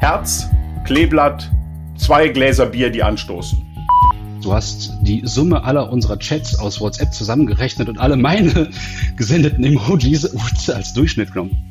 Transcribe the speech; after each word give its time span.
Herz, 0.00 0.48
Kleeblatt, 0.84 1.50
zwei 1.98 2.28
Gläser 2.28 2.64
Bier, 2.64 2.88
die 2.88 3.02
anstoßen. 3.02 3.62
Du 4.42 4.54
hast 4.54 4.94
die 5.02 5.20
Summe 5.26 5.62
aller 5.62 5.92
unserer 5.92 6.18
Chats 6.18 6.58
aus 6.58 6.80
WhatsApp 6.80 7.12
zusammengerechnet 7.12 7.86
und 7.86 7.98
alle 7.98 8.16
meine 8.16 8.70
gesendeten 9.16 9.62
Emojis 9.62 10.24
als 10.70 10.94
Durchschnitt 10.94 11.34
genommen. 11.34 11.70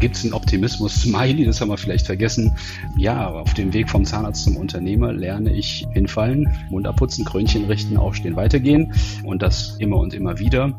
Gibt 0.00 0.16
es 0.16 0.24
einen 0.24 0.32
Optimismus-Smiley? 0.32 1.44
Das 1.44 1.60
haben 1.60 1.68
wir 1.68 1.76
vielleicht 1.76 2.06
vergessen. 2.06 2.56
Ja, 2.96 3.28
auf 3.28 3.52
dem 3.52 3.74
Weg 3.74 3.90
vom 3.90 4.06
Zahnarzt 4.06 4.44
zum 4.44 4.56
Unternehmer 4.56 5.12
lerne 5.12 5.52
ich 5.52 5.86
hinfallen, 5.92 6.48
Mund 6.70 6.86
abputzen, 6.86 7.26
Krönchen 7.26 7.66
richten, 7.66 7.98
aufstehen, 7.98 8.36
weitergehen 8.36 8.94
und 9.22 9.42
das 9.42 9.76
immer 9.80 9.98
und 9.98 10.14
immer 10.14 10.38
wieder 10.38 10.72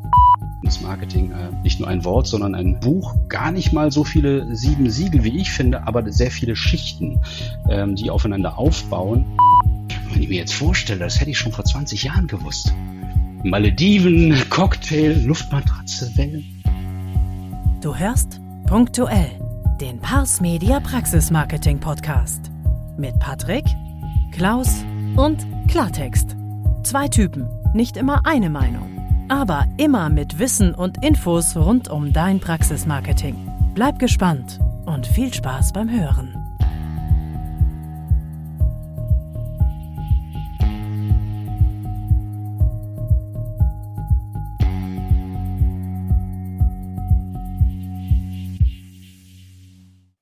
ins 0.65 0.81
Marketing 0.81 1.31
äh, 1.31 1.51
nicht 1.63 1.79
nur 1.79 1.87
ein 1.87 2.03
Wort, 2.03 2.27
sondern 2.27 2.55
ein 2.55 2.79
Buch. 2.79 3.15
Gar 3.29 3.51
nicht 3.51 3.71
mal 3.71 3.91
so 3.91 4.03
viele 4.03 4.55
sieben 4.55 4.89
Siegel, 4.89 5.23
wie 5.23 5.37
ich 5.37 5.51
finde, 5.51 5.87
aber 5.87 6.11
sehr 6.11 6.31
viele 6.31 6.55
Schichten, 6.55 7.21
ähm, 7.69 7.95
die 7.95 8.09
aufeinander 8.09 8.57
aufbauen. 8.57 9.25
Wenn 10.11 10.23
ich 10.23 10.29
mir 10.29 10.37
jetzt 10.37 10.53
vorstelle, 10.53 10.99
das 10.99 11.19
hätte 11.19 11.29
ich 11.29 11.37
schon 11.37 11.51
vor 11.51 11.65
20 11.65 12.03
Jahren 12.03 12.27
gewusst. 12.27 12.73
Malediven, 13.43 14.35
Cocktail, 14.49 15.21
Luftmatratze, 15.23 16.17
Wellen. 16.17 16.63
Du 17.81 17.95
hörst 17.95 18.41
punktuell 18.65 19.29
den 19.79 19.99
Pars 19.99 20.41
Media 20.41 20.79
Praxis 20.79 21.29
Marketing 21.29 21.79
Podcast 21.79 22.51
mit 22.97 23.19
Patrick, 23.19 23.65
Klaus 24.31 24.83
und 25.15 25.45
Klartext. 25.67 26.35
Zwei 26.83 27.07
Typen, 27.07 27.47
nicht 27.73 27.97
immer 27.97 28.25
eine 28.25 28.49
Meinung 28.49 28.94
aber 29.27 29.67
immer 29.77 30.09
mit 30.09 30.37
Wissen 30.37 30.75
und 30.75 31.03
Infos 31.03 31.55
rund 31.55 31.89
um 31.89 32.13
dein 32.13 32.39
Praxismarketing. 32.39 33.35
Bleib 33.73 33.97
gespannt 33.99 34.59
und 34.85 35.07
viel 35.07 35.33
Spaß 35.33 35.73
beim 35.73 35.89
Hören. 35.89 36.41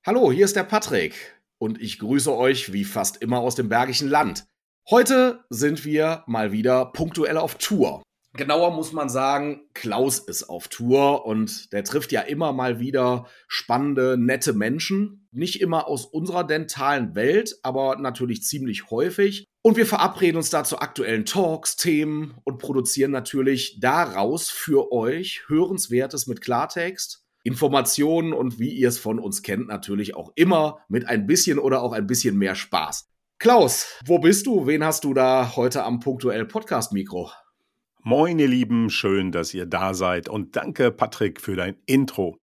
Hallo, 0.06 0.30
hier 0.32 0.44
ist 0.44 0.56
der 0.56 0.64
Patrick 0.64 1.14
und 1.58 1.80
ich 1.80 1.98
grüße 1.98 2.34
euch 2.34 2.72
wie 2.72 2.84
fast 2.84 3.22
immer 3.22 3.38
aus 3.38 3.54
dem 3.54 3.68
Bergischen 3.68 4.08
Land. 4.08 4.46
Heute 4.90 5.44
sind 5.48 5.84
wir 5.86 6.24
mal 6.26 6.52
wieder 6.52 6.86
punktuell 6.86 7.38
auf 7.38 7.54
Tour. 7.54 8.02
Genauer 8.36 8.72
muss 8.72 8.92
man 8.92 9.08
sagen, 9.08 9.60
Klaus 9.74 10.18
ist 10.18 10.44
auf 10.44 10.66
Tour 10.66 11.24
und 11.24 11.72
der 11.72 11.84
trifft 11.84 12.10
ja 12.10 12.20
immer 12.20 12.52
mal 12.52 12.80
wieder 12.80 13.26
spannende, 13.46 14.16
nette 14.18 14.54
Menschen. 14.54 15.28
Nicht 15.30 15.60
immer 15.60 15.86
aus 15.86 16.04
unserer 16.04 16.42
dentalen 16.42 17.14
Welt, 17.14 17.56
aber 17.62 17.94
natürlich 17.96 18.42
ziemlich 18.42 18.90
häufig. 18.90 19.44
Und 19.62 19.76
wir 19.76 19.86
verabreden 19.86 20.36
uns 20.36 20.50
da 20.50 20.64
zu 20.64 20.80
aktuellen 20.80 21.24
Talks, 21.24 21.76
Themen 21.76 22.34
und 22.42 22.58
produzieren 22.58 23.12
natürlich 23.12 23.78
daraus 23.80 24.50
für 24.50 24.90
euch 24.90 25.44
Hörenswertes 25.46 26.26
mit 26.26 26.40
Klartext. 26.40 27.22
Informationen 27.44 28.32
und 28.32 28.58
wie 28.58 28.70
ihr 28.70 28.88
es 28.88 28.98
von 28.98 29.20
uns 29.20 29.42
kennt, 29.42 29.68
natürlich 29.68 30.16
auch 30.16 30.32
immer 30.34 30.78
mit 30.88 31.06
ein 31.06 31.26
bisschen 31.26 31.60
oder 31.60 31.82
auch 31.82 31.92
ein 31.92 32.08
bisschen 32.08 32.36
mehr 32.36 32.56
Spaß. 32.56 33.06
Klaus, 33.38 33.86
wo 34.06 34.18
bist 34.18 34.46
du? 34.46 34.66
Wen 34.66 34.82
hast 34.82 35.04
du 35.04 35.14
da 35.14 35.54
heute 35.54 35.84
am 35.84 36.00
punktuell 36.00 36.46
Podcast-Mikro? 36.46 37.30
Moin, 38.06 38.38
ihr 38.38 38.48
Lieben, 38.48 38.90
schön, 38.90 39.32
dass 39.32 39.54
ihr 39.54 39.64
da 39.64 39.94
seid 39.94 40.28
und 40.28 40.56
danke, 40.56 40.90
Patrick, 40.90 41.40
für 41.40 41.56
dein 41.56 41.78
Intro. 41.86 42.36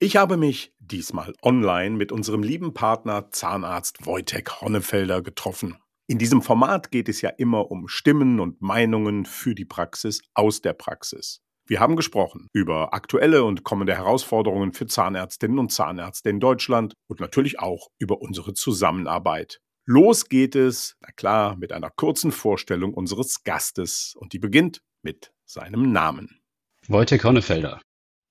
Ich 0.00 0.16
habe 0.16 0.36
mich 0.36 0.74
diesmal 0.80 1.34
online 1.40 1.96
mit 1.96 2.10
unserem 2.10 2.42
lieben 2.42 2.74
Partner 2.74 3.30
Zahnarzt 3.30 4.04
Wojtek 4.06 4.60
Honnefelder 4.60 5.22
getroffen. 5.22 5.76
In 6.08 6.18
diesem 6.18 6.42
Format 6.42 6.90
geht 6.90 7.08
es 7.08 7.20
ja 7.20 7.30
immer 7.30 7.70
um 7.70 7.86
Stimmen 7.86 8.40
und 8.40 8.60
Meinungen 8.60 9.24
für 9.24 9.54
die 9.54 9.64
Praxis 9.64 10.20
aus 10.34 10.62
der 10.62 10.72
Praxis. 10.72 11.42
Wir 11.64 11.78
haben 11.78 11.94
gesprochen 11.94 12.48
über 12.52 12.92
aktuelle 12.92 13.44
und 13.44 13.62
kommende 13.62 13.94
Herausforderungen 13.94 14.72
für 14.72 14.86
Zahnärztinnen 14.86 15.60
und 15.60 15.70
Zahnärzte 15.70 16.28
in 16.28 16.40
Deutschland 16.40 16.94
und 17.08 17.20
natürlich 17.20 17.60
auch 17.60 17.86
über 18.00 18.20
unsere 18.20 18.52
Zusammenarbeit. 18.52 19.60
Los 19.86 20.28
geht 20.28 20.56
es, 20.56 20.96
na 21.00 21.12
klar, 21.12 21.54
mit 21.54 21.70
einer 21.70 21.90
kurzen 21.90 22.32
Vorstellung 22.32 22.94
unseres 22.94 23.44
Gastes 23.44 24.16
und 24.18 24.32
die 24.32 24.40
beginnt 24.40 24.80
mit 25.04 25.32
seinem 25.44 25.92
Namen. 25.92 26.40
Wojtek 26.88 27.24
Honnefelder. 27.24 27.80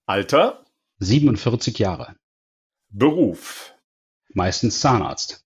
Alter? 0.05 0.65
47 0.99 1.79
Jahre. 1.79 2.15
Beruf? 2.89 3.73
Meistens 4.33 4.79
Zahnarzt. 4.79 5.45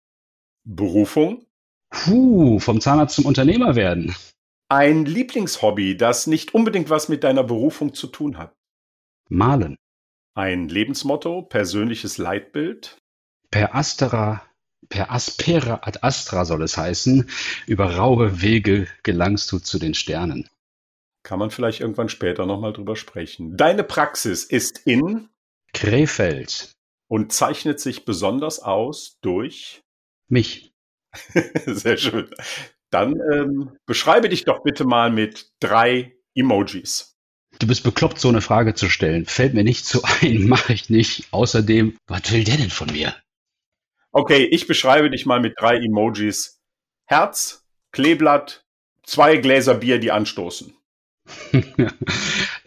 Berufung? 0.63 1.45
Puh, 1.89 2.59
vom 2.59 2.81
Zahnarzt 2.81 3.15
zum 3.15 3.25
Unternehmer 3.25 3.75
werden. 3.75 4.15
Ein 4.69 5.05
Lieblingshobby, 5.05 5.95
das 5.95 6.27
nicht 6.27 6.53
unbedingt 6.53 6.89
was 6.89 7.07
mit 7.07 7.23
deiner 7.23 7.43
Berufung 7.43 7.93
zu 7.93 8.07
tun 8.07 8.37
hat. 8.37 8.53
Malen. 9.29 9.77
Ein 10.33 10.67
Lebensmotto, 10.67 11.41
persönliches 11.41 12.17
Leitbild. 12.17 12.97
Per 13.49 13.75
Astera, 13.75 14.43
per 14.89 15.11
Aspera 15.11 15.79
ad 15.83 15.99
Astra 16.01 16.45
soll 16.45 16.63
es 16.63 16.77
heißen, 16.77 17.29
über 17.65 17.95
raue 17.95 18.41
Wege 18.41 18.87
gelangst 19.03 19.51
du 19.51 19.59
zu 19.59 19.79
den 19.79 19.93
Sternen. 19.93 20.49
Kann 21.27 21.39
man 21.39 21.51
vielleicht 21.51 21.81
irgendwann 21.81 22.07
später 22.07 22.45
nochmal 22.45 22.71
drüber 22.71 22.95
sprechen. 22.95 23.57
Deine 23.57 23.83
Praxis 23.83 24.45
ist 24.45 24.87
in 24.87 25.27
Krefeld 25.73 26.71
und 27.09 27.33
zeichnet 27.33 27.81
sich 27.81 28.05
besonders 28.05 28.59
aus 28.59 29.17
durch 29.19 29.81
mich. 30.29 30.71
Sehr 31.65 31.97
schön. 31.97 32.29
Dann 32.91 33.19
ähm, 33.33 33.77
beschreibe 33.85 34.29
dich 34.29 34.45
doch 34.45 34.63
bitte 34.63 34.85
mal 34.85 35.11
mit 35.11 35.51
drei 35.59 36.15
Emojis. 36.33 37.17
Du 37.59 37.67
bist 37.67 37.83
bekloppt, 37.83 38.21
so 38.21 38.29
eine 38.29 38.39
Frage 38.39 38.73
zu 38.73 38.87
stellen. 38.87 39.25
Fällt 39.25 39.53
mir 39.53 39.65
nicht 39.65 39.85
so 39.85 40.03
ein, 40.21 40.43
mache 40.47 40.71
ich 40.71 40.89
nicht. 40.89 41.27
Außerdem, 41.31 41.97
was 42.07 42.31
will 42.31 42.45
der 42.45 42.55
denn 42.55 42.69
von 42.69 42.89
mir? 42.89 43.13
Okay, 44.13 44.45
ich 44.45 44.65
beschreibe 44.65 45.09
dich 45.09 45.25
mal 45.25 45.41
mit 45.41 45.55
drei 45.59 45.75
Emojis. 45.75 46.61
Herz, 47.05 47.65
Kleeblatt, 47.91 48.63
zwei 49.03 49.35
Gläser 49.35 49.73
Bier, 49.73 49.99
die 49.99 50.13
anstoßen. 50.13 50.73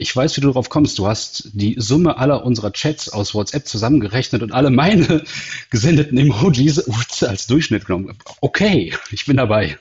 Ich 0.03 0.17
weiß, 0.17 0.35
wie 0.37 0.41
du 0.41 0.49
darauf 0.49 0.71
kommst. 0.71 0.99
Du 0.99 1.07
hast 1.07 1.51
die 1.53 1.75
Summe 1.79 2.17
aller 2.17 2.43
unserer 2.43 2.73
Chats 2.73 3.11
aus 3.11 3.35
WhatsApp 3.35 3.67
zusammengerechnet 3.67 4.43
und 4.43 4.51
alle 4.51 4.71
meine 4.71 5.23
gesendeten 5.71 6.17
Emojis 6.17 6.89
als 7.23 7.47
Durchschnitt 7.47 7.85
genommen. 7.85 8.17
Okay, 8.41 8.95
ich 9.11 9.27
bin 9.27 9.37
dabei. 9.37 9.79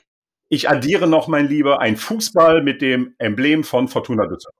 Ich 0.50 0.68
addiere 0.68 1.08
noch, 1.08 1.30
mein 1.30 1.48
Lieber, 1.48 1.80
ein 1.80 1.96
Fußball 1.96 2.64
mit 2.64 2.82
dem 2.82 3.16
Emblem 3.18 3.64
von 3.64 3.88
Fortuna 3.88 4.24
Düsseldorf. 4.24 4.56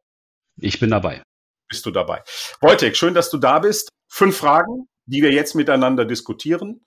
Ich 0.62 0.80
bin 0.80 0.92
dabei. 0.92 1.24
Bist 1.68 1.86
du 1.86 1.92
dabei? 1.92 2.24
Wojtek, 2.62 2.96
schön, 2.96 3.14
dass 3.14 3.30
du 3.30 3.38
da 3.38 3.60
bist. 3.60 3.90
Fünf 4.08 4.38
Fragen, 4.38 4.88
die 5.08 5.22
wir 5.22 5.34
jetzt 5.34 5.56
miteinander 5.56 6.06
diskutieren. 6.06 6.86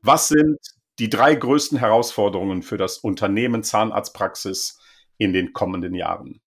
Was 0.00 0.28
sind 0.28 0.58
die 0.98 1.08
drei 1.08 1.34
größten 1.34 1.78
Herausforderungen 1.78 2.62
für 2.62 2.76
das 2.76 2.98
Unternehmen 2.98 3.62
Zahnarztpraxis 3.62 4.78
in 5.16 5.32
den 5.32 5.54
kommenden 5.54 5.94
Jahren? 5.94 6.42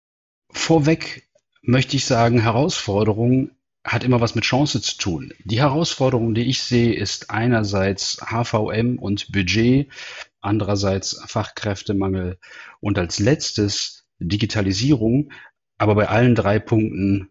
Vorweg 0.52 1.28
möchte 1.62 1.96
ich 1.96 2.04
sagen, 2.04 2.40
Herausforderung 2.40 3.50
hat 3.84 4.04
immer 4.04 4.20
was 4.20 4.34
mit 4.34 4.44
Chance 4.44 4.82
zu 4.82 4.98
tun. 4.98 5.32
Die 5.44 5.60
Herausforderung, 5.60 6.34
die 6.34 6.44
ich 6.44 6.62
sehe, 6.62 6.94
ist 6.94 7.30
einerseits 7.30 8.18
HVM 8.20 8.98
und 8.98 9.32
Budget, 9.32 9.90
andererseits 10.40 11.22
Fachkräftemangel 11.26 12.38
und 12.80 12.98
als 12.98 13.18
letztes 13.18 14.06
Digitalisierung. 14.18 15.32
Aber 15.78 15.94
bei 15.94 16.08
allen 16.08 16.34
drei 16.34 16.58
Punkten 16.58 17.30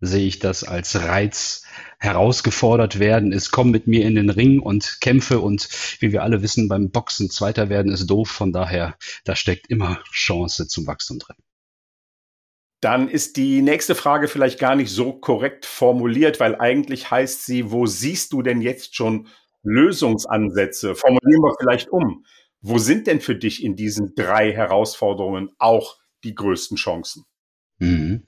sehe 0.00 0.26
ich 0.26 0.38
das 0.38 0.64
als 0.64 1.02
Reiz 1.02 1.64
herausgefordert 1.98 2.98
werden 2.98 3.32
ist, 3.32 3.50
komm 3.50 3.70
mit 3.70 3.86
mir 3.86 4.06
in 4.06 4.14
den 4.14 4.30
Ring 4.30 4.60
und 4.60 4.98
kämpfe 5.00 5.40
und 5.40 5.68
wie 6.00 6.12
wir 6.12 6.22
alle 6.22 6.40
wissen, 6.40 6.68
beim 6.68 6.90
Boxen 6.90 7.30
Zweiter 7.30 7.68
werden 7.68 7.92
ist 7.92 8.06
doof. 8.06 8.30
Von 8.30 8.52
daher, 8.52 8.96
da 9.24 9.36
steckt 9.36 9.68
immer 9.68 10.02
Chance 10.12 10.68
zum 10.68 10.86
Wachstum 10.86 11.18
drin. 11.18 11.36
Dann 12.80 13.08
ist 13.08 13.36
die 13.36 13.60
nächste 13.60 13.94
Frage 13.94 14.26
vielleicht 14.26 14.58
gar 14.58 14.74
nicht 14.74 14.90
so 14.90 15.12
korrekt 15.12 15.66
formuliert, 15.66 16.40
weil 16.40 16.56
eigentlich 16.56 17.10
heißt 17.10 17.44
sie, 17.44 17.70
wo 17.70 17.86
siehst 17.86 18.32
du 18.32 18.42
denn 18.42 18.62
jetzt 18.62 18.96
schon 18.96 19.28
Lösungsansätze? 19.62 20.94
Formulieren 20.94 21.42
wir 21.42 21.54
vielleicht 21.60 21.90
um. 21.90 22.24
Wo 22.62 22.78
sind 22.78 23.06
denn 23.06 23.20
für 23.20 23.34
dich 23.34 23.62
in 23.62 23.76
diesen 23.76 24.14
drei 24.14 24.52
Herausforderungen 24.52 25.50
auch 25.58 25.98
die 26.24 26.34
größten 26.34 26.76
Chancen? 26.76 27.24
Mhm. 27.78 28.24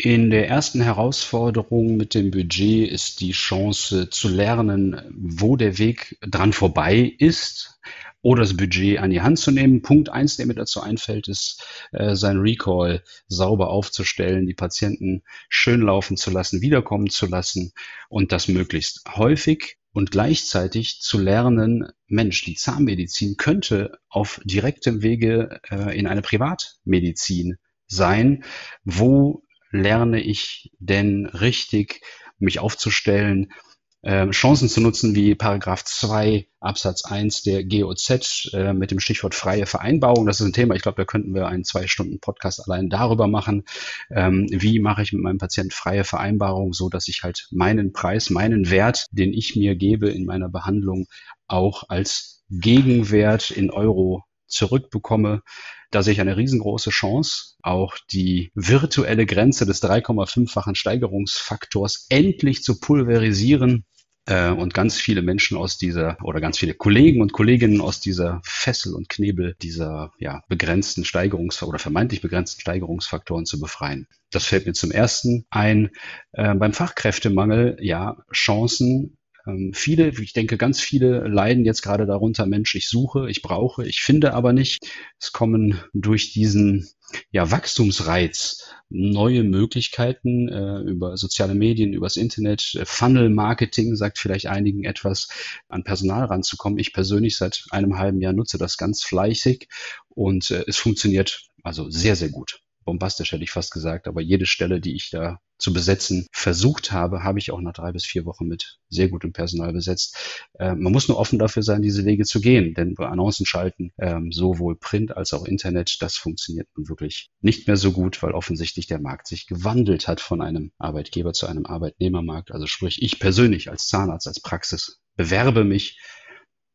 In 0.00 0.30
der 0.30 0.48
ersten 0.48 0.80
Herausforderung 0.80 1.96
mit 1.96 2.14
dem 2.14 2.30
Budget 2.30 2.88
ist 2.88 3.20
die 3.20 3.32
Chance 3.32 4.10
zu 4.10 4.28
lernen, 4.28 5.02
wo 5.12 5.56
der 5.56 5.78
Weg 5.78 6.16
dran 6.20 6.52
vorbei 6.52 7.12
ist 7.18 7.80
oder 8.22 8.42
das 8.42 8.56
Budget 8.56 8.98
an 8.98 9.10
die 9.10 9.20
Hand 9.22 9.38
zu 9.38 9.50
nehmen. 9.50 9.82
Punkt 9.82 10.08
eins, 10.08 10.36
der 10.36 10.46
mir 10.46 10.54
dazu 10.54 10.80
einfällt, 10.80 11.28
ist, 11.28 11.64
äh, 11.92 12.14
sein 12.14 12.38
Recall 12.38 13.02
sauber 13.28 13.70
aufzustellen, 13.70 14.46
die 14.46 14.54
Patienten 14.54 15.22
schön 15.48 15.80
laufen 15.82 16.16
zu 16.16 16.30
lassen, 16.30 16.60
wiederkommen 16.60 17.10
zu 17.10 17.26
lassen 17.26 17.72
und 18.08 18.32
das 18.32 18.48
möglichst 18.48 19.02
häufig. 19.16 19.76
und 19.92 20.10
gleichzeitig 20.12 21.00
zu 21.00 21.18
lernen, 21.18 21.88
Mensch, 22.06 22.44
die 22.44 22.54
Zahnmedizin 22.54 23.36
könnte 23.36 23.98
auf 24.08 24.40
direktem 24.44 25.02
Wege 25.02 25.60
äh, 25.70 25.98
in 25.98 26.06
eine 26.06 26.22
Privatmedizin 26.22 27.56
sein. 27.86 28.44
Wo 28.84 29.42
lerne 29.72 30.20
ich 30.20 30.70
denn 30.78 31.26
richtig, 31.26 32.02
mich 32.38 32.60
aufzustellen, 32.60 33.52
äh, 34.02 34.28
Chancen 34.30 34.68
zu 34.68 34.80
nutzen 34.80 35.14
wie 35.14 35.34
Paragraph 35.34 35.84
2 35.84 36.46
Absatz 36.60 37.04
1 37.04 37.42
der 37.42 37.64
GOZ 37.64 38.50
äh, 38.52 38.72
mit 38.72 38.90
dem 38.90 39.00
Stichwort 39.00 39.34
freie 39.34 39.66
Vereinbarung. 39.66 40.26
Das 40.26 40.40
ist 40.40 40.46
ein 40.46 40.52
Thema, 40.52 40.74
ich 40.74 40.82
glaube, 40.82 40.96
da 40.96 41.04
könnten 41.04 41.34
wir 41.34 41.46
einen 41.46 41.64
zwei 41.64 41.86
Stunden 41.86 42.20
Podcast 42.20 42.66
allein 42.66 42.88
darüber 42.88 43.26
machen. 43.26 43.64
Ähm, 44.10 44.46
wie 44.50 44.78
mache 44.78 45.02
ich 45.02 45.12
mit 45.12 45.22
meinem 45.22 45.38
Patienten 45.38 45.72
freie 45.72 46.04
Vereinbarung, 46.04 46.72
so 46.72 46.88
dass 46.88 47.08
ich 47.08 47.22
halt 47.22 47.48
meinen 47.50 47.92
Preis, 47.92 48.30
meinen 48.30 48.70
Wert, 48.70 49.06
den 49.10 49.32
ich 49.32 49.56
mir 49.56 49.76
gebe 49.76 50.08
in 50.08 50.24
meiner 50.24 50.48
Behandlung, 50.48 51.06
auch 51.46 51.84
als 51.88 52.44
Gegenwert 52.50 53.50
in 53.50 53.70
Euro 53.70 54.24
zurückbekomme. 54.48 55.42
Da 55.90 56.02
sehe 56.02 56.12
ich 56.12 56.20
eine 56.20 56.36
riesengroße 56.36 56.90
Chance, 56.90 57.56
auch 57.62 57.96
die 58.10 58.50
virtuelle 58.54 59.24
Grenze 59.26 59.64
des 59.64 59.82
3,5-fachen 59.82 60.74
Steigerungsfaktors 60.74 62.06
endlich 62.10 62.62
zu 62.62 62.78
pulverisieren 62.78 63.84
äh, 64.28 64.50
und 64.50 64.74
ganz 64.74 65.00
viele 65.00 65.22
Menschen 65.22 65.56
aus 65.56 65.78
dieser 65.78 66.18
oder 66.22 66.40
ganz 66.40 66.58
viele 66.58 66.74
Kollegen 66.74 67.22
und 67.22 67.32
Kolleginnen 67.32 67.80
aus 67.80 68.00
dieser 68.00 68.40
Fessel 68.44 68.94
und 68.94 69.08
Knebel 69.08 69.56
dieser 69.62 70.12
ja, 70.18 70.42
begrenzten 70.48 71.04
Steigerungs- 71.04 71.62
oder 71.64 71.78
vermeintlich 71.78 72.20
begrenzten 72.20 72.60
Steigerungsfaktoren 72.60 73.46
zu 73.46 73.58
befreien. 73.58 74.06
Das 74.30 74.44
fällt 74.44 74.66
mir 74.66 74.74
zum 74.74 74.90
ersten 74.90 75.46
ein. 75.50 75.90
Äh, 76.32 76.54
beim 76.54 76.72
Fachkräftemangel, 76.72 77.78
ja, 77.80 78.18
Chancen 78.32 79.17
ähm, 79.48 79.72
viele, 79.74 80.08
ich 80.08 80.32
denke, 80.32 80.58
ganz 80.58 80.80
viele 80.80 81.26
leiden 81.26 81.64
jetzt 81.64 81.82
gerade 81.82 82.06
darunter, 82.06 82.46
Mensch, 82.46 82.74
ich 82.74 82.88
suche, 82.88 83.30
ich 83.30 83.42
brauche, 83.42 83.86
ich 83.86 84.00
finde 84.00 84.34
aber 84.34 84.52
nicht. 84.52 84.86
Es 85.18 85.32
kommen 85.32 85.80
durch 85.94 86.32
diesen 86.32 86.88
ja, 87.30 87.50
Wachstumsreiz 87.50 88.64
neue 88.90 89.42
Möglichkeiten 89.42 90.48
äh, 90.48 90.80
über 90.80 91.16
soziale 91.16 91.54
Medien, 91.54 91.92
übers 91.92 92.16
Internet, 92.16 92.74
äh, 92.74 92.84
Funnel-Marketing 92.84 93.96
sagt 93.96 94.18
vielleicht 94.18 94.46
einigen 94.46 94.84
etwas, 94.84 95.28
an 95.68 95.84
Personal 95.84 96.26
ranzukommen. 96.26 96.78
Ich 96.78 96.92
persönlich 96.92 97.36
seit 97.36 97.64
einem 97.70 97.98
halben 97.98 98.20
Jahr 98.20 98.32
nutze 98.34 98.58
das 98.58 98.76
ganz 98.76 99.02
fleißig 99.02 99.68
und 100.08 100.50
äh, 100.50 100.64
es 100.66 100.76
funktioniert 100.76 101.48
also 101.62 101.90
sehr, 101.90 102.16
sehr 102.16 102.30
gut 102.30 102.60
bombastisch 102.88 103.32
hätte 103.32 103.44
ich 103.44 103.50
fast 103.50 103.70
gesagt, 103.70 104.08
aber 104.08 104.22
jede 104.22 104.46
Stelle, 104.46 104.80
die 104.80 104.96
ich 104.96 105.10
da 105.10 105.40
zu 105.58 105.74
besetzen 105.74 106.26
versucht 106.32 106.90
habe, 106.90 107.22
habe 107.22 107.38
ich 107.38 107.50
auch 107.50 107.60
nach 107.60 107.74
drei 107.74 107.92
bis 107.92 108.06
vier 108.06 108.24
Wochen 108.24 108.46
mit 108.46 108.78
sehr 108.88 109.10
gutem 109.10 109.34
Personal 109.34 109.74
besetzt. 109.74 110.46
Äh, 110.58 110.74
man 110.74 110.90
muss 110.90 111.06
nur 111.06 111.18
offen 111.18 111.38
dafür 111.38 111.62
sein, 111.62 111.82
diese 111.82 112.06
Wege 112.06 112.24
zu 112.24 112.40
gehen, 112.40 112.72
denn 112.72 112.94
bei 112.94 113.06
Annoncen 113.06 113.44
schalten, 113.44 113.92
ähm, 113.98 114.32
sowohl 114.32 114.74
Print 114.74 115.14
als 115.14 115.34
auch 115.34 115.44
Internet, 115.44 116.00
das 116.00 116.16
funktioniert 116.16 116.66
nun 116.76 116.88
wirklich 116.88 117.28
nicht 117.42 117.66
mehr 117.66 117.76
so 117.76 117.92
gut, 117.92 118.22
weil 118.22 118.32
offensichtlich 118.32 118.86
der 118.86 119.00
Markt 119.00 119.26
sich 119.26 119.46
gewandelt 119.46 120.08
hat 120.08 120.22
von 120.22 120.40
einem 120.40 120.72
Arbeitgeber 120.78 121.34
zu 121.34 121.46
einem 121.46 121.66
Arbeitnehmermarkt. 121.66 122.52
Also 122.52 122.66
sprich, 122.66 123.02
ich 123.02 123.18
persönlich 123.18 123.68
als 123.68 123.86
Zahnarzt, 123.86 124.26
als 124.26 124.40
Praxis 124.40 125.02
bewerbe 125.14 125.64
mich 125.64 126.00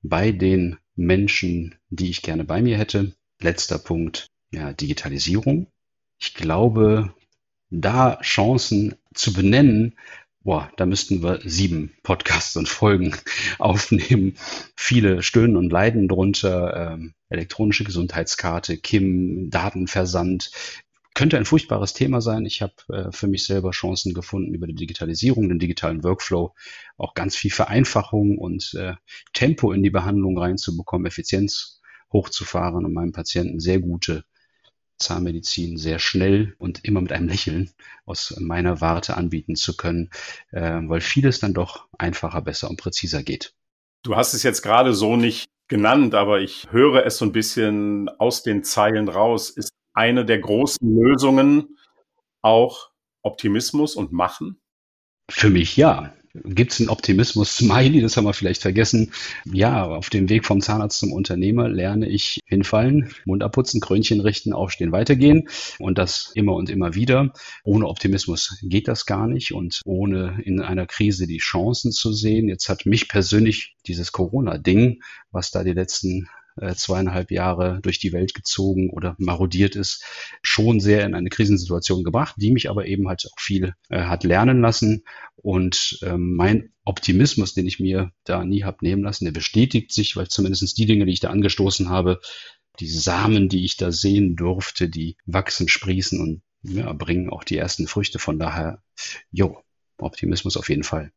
bei 0.03 0.31
den 0.31 0.77
Menschen, 0.95 1.73
die 1.89 2.11
ich 2.11 2.21
gerne 2.21 2.43
bei 2.43 2.61
mir 2.61 2.77
hätte. 2.77 3.15
Letzter 3.41 3.79
Punkt, 3.79 4.27
ja, 4.51 4.73
Digitalisierung. 4.73 5.72
Ich 6.25 6.35
glaube, 6.35 7.13
da 7.69 8.17
Chancen 8.21 8.95
zu 9.13 9.33
benennen, 9.33 9.97
boah, 10.39 10.71
da 10.77 10.85
müssten 10.85 11.21
wir 11.21 11.41
sieben 11.43 11.91
Podcasts 12.01 12.55
und 12.55 12.69
Folgen 12.69 13.13
aufnehmen. 13.59 14.37
Viele 14.77 15.21
stöhnen 15.21 15.57
und 15.57 15.69
leiden 15.69 16.07
drunter. 16.07 16.93
Ähm, 16.93 17.13
elektronische 17.27 17.83
Gesundheitskarte, 17.83 18.77
KIM, 18.77 19.49
Datenversand. 19.49 20.51
Könnte 21.13 21.37
ein 21.37 21.43
furchtbares 21.43 21.91
Thema 21.91 22.21
sein. 22.21 22.45
Ich 22.45 22.61
habe 22.61 22.73
äh, 22.87 23.11
für 23.11 23.27
mich 23.27 23.45
selber 23.45 23.71
Chancen 23.71 24.13
gefunden 24.13 24.53
über 24.53 24.65
die 24.65 24.75
Digitalisierung, 24.75 25.49
den 25.49 25.59
digitalen 25.59 26.05
Workflow, 26.05 26.55
auch 26.95 27.15
ganz 27.15 27.35
viel 27.35 27.51
Vereinfachung 27.51 28.37
und 28.37 28.73
äh, 28.75 28.93
Tempo 29.33 29.73
in 29.73 29.83
die 29.83 29.89
Behandlung 29.89 30.37
reinzubekommen, 30.37 31.05
Effizienz 31.05 31.81
hochzufahren 32.13 32.85
und 32.85 32.93
meinem 32.93 33.11
Patienten 33.11 33.59
sehr 33.59 33.81
gute 33.81 34.23
Zahnmedizin 35.03 35.77
sehr 35.77 35.99
schnell 35.99 36.55
und 36.57 36.83
immer 36.85 37.01
mit 37.01 37.11
einem 37.11 37.27
Lächeln 37.27 37.71
aus 38.05 38.35
meiner 38.39 38.81
Warte 38.81 39.15
anbieten 39.15 39.55
zu 39.55 39.77
können, 39.77 40.09
äh, 40.51 40.79
weil 40.83 41.01
vieles 41.01 41.39
dann 41.39 41.53
doch 41.53 41.87
einfacher, 41.97 42.41
besser 42.41 42.69
und 42.69 42.77
präziser 42.77 43.23
geht. 43.23 43.53
Du 44.03 44.15
hast 44.15 44.33
es 44.33 44.43
jetzt 44.43 44.61
gerade 44.61 44.93
so 44.93 45.15
nicht 45.15 45.45
genannt, 45.67 46.13
aber 46.15 46.41
ich 46.41 46.67
höre 46.71 47.05
es 47.05 47.17
so 47.17 47.25
ein 47.25 47.31
bisschen 47.31 48.09
aus 48.19 48.43
den 48.43 48.63
Zeilen 48.63 49.07
raus. 49.07 49.49
Ist 49.49 49.71
eine 49.93 50.25
der 50.25 50.39
großen 50.39 50.95
Lösungen 50.95 51.77
auch 52.41 52.91
Optimismus 53.21 53.95
und 53.95 54.11
Machen? 54.11 54.59
Für 55.31 55.49
mich 55.49 55.77
ja 55.77 56.13
gibt 56.33 56.73
es 56.73 56.79
einen 56.79 56.89
Optimismus-Smiley, 56.89 58.01
das 58.01 58.17
haben 58.17 58.25
wir 58.25 58.33
vielleicht 58.33 58.61
vergessen. 58.61 59.11
Ja, 59.45 59.85
auf 59.85 60.09
dem 60.09 60.29
Weg 60.29 60.45
vom 60.45 60.61
Zahnarzt 60.61 60.99
zum 60.99 61.11
Unternehmer 61.11 61.69
lerne 61.69 62.07
ich 62.07 62.39
hinfallen, 62.45 63.13
Mund 63.25 63.43
abputzen, 63.43 63.81
Krönchen 63.81 64.19
richten, 64.19 64.53
aufstehen, 64.53 64.91
weitergehen 64.91 65.49
und 65.79 65.97
das 65.97 66.31
immer 66.35 66.53
und 66.53 66.69
immer 66.69 66.95
wieder. 66.95 67.33
Ohne 67.63 67.87
Optimismus 67.87 68.57
geht 68.63 68.87
das 68.87 69.05
gar 69.05 69.27
nicht 69.27 69.53
und 69.53 69.81
ohne 69.85 70.39
in 70.43 70.61
einer 70.61 70.85
Krise 70.85 71.27
die 71.27 71.37
Chancen 71.37 71.91
zu 71.91 72.13
sehen. 72.13 72.47
Jetzt 72.47 72.69
hat 72.69 72.85
mich 72.85 73.07
persönlich 73.07 73.75
dieses 73.87 74.11
Corona-Ding, 74.11 75.01
was 75.31 75.51
da 75.51 75.63
die 75.63 75.73
letzten 75.73 76.29
zweieinhalb 76.75 77.31
Jahre 77.31 77.79
durch 77.81 77.99
die 77.99 78.13
Welt 78.13 78.33
gezogen 78.33 78.89
oder 78.89 79.15
marodiert 79.17 79.75
ist, 79.75 80.03
schon 80.41 80.79
sehr 80.79 81.05
in 81.05 81.15
eine 81.15 81.29
Krisensituation 81.29 82.03
gebracht, 82.03 82.35
die 82.37 82.51
mich 82.51 82.69
aber 82.69 82.85
eben 82.85 83.07
halt 83.07 83.25
auch 83.25 83.39
viel 83.39 83.73
äh, 83.89 84.03
hat 84.03 84.23
lernen 84.23 84.61
lassen. 84.61 85.03
Und 85.35 85.99
ähm, 86.03 86.35
mein 86.35 86.71
Optimismus, 86.85 87.53
den 87.53 87.67
ich 87.67 87.79
mir 87.79 88.11
da 88.23 88.43
nie 88.43 88.63
habe 88.63 88.77
nehmen 88.81 89.03
lassen, 89.03 89.25
der 89.25 89.31
bestätigt 89.31 89.91
sich, 89.91 90.15
weil 90.15 90.27
zumindest 90.27 90.77
die 90.77 90.85
Dinge, 90.85 91.05
die 91.05 91.13
ich 91.13 91.19
da 91.19 91.29
angestoßen 91.29 91.89
habe, 91.89 92.19
die 92.79 92.89
Samen, 92.89 93.49
die 93.49 93.65
ich 93.65 93.77
da 93.77 93.91
sehen 93.91 94.35
durfte, 94.35 94.89
die 94.89 95.17
wachsen, 95.25 95.67
sprießen 95.67 96.19
und 96.19 96.41
ja, 96.63 96.91
bringen 96.93 97.29
auch 97.29 97.43
die 97.43 97.57
ersten 97.57 97.87
Früchte. 97.87 98.19
Von 98.19 98.39
daher, 98.39 98.81
jo, 99.31 99.57
Optimismus 99.97 100.57
auf 100.57 100.69
jeden 100.69 100.83
Fall. 100.83 101.11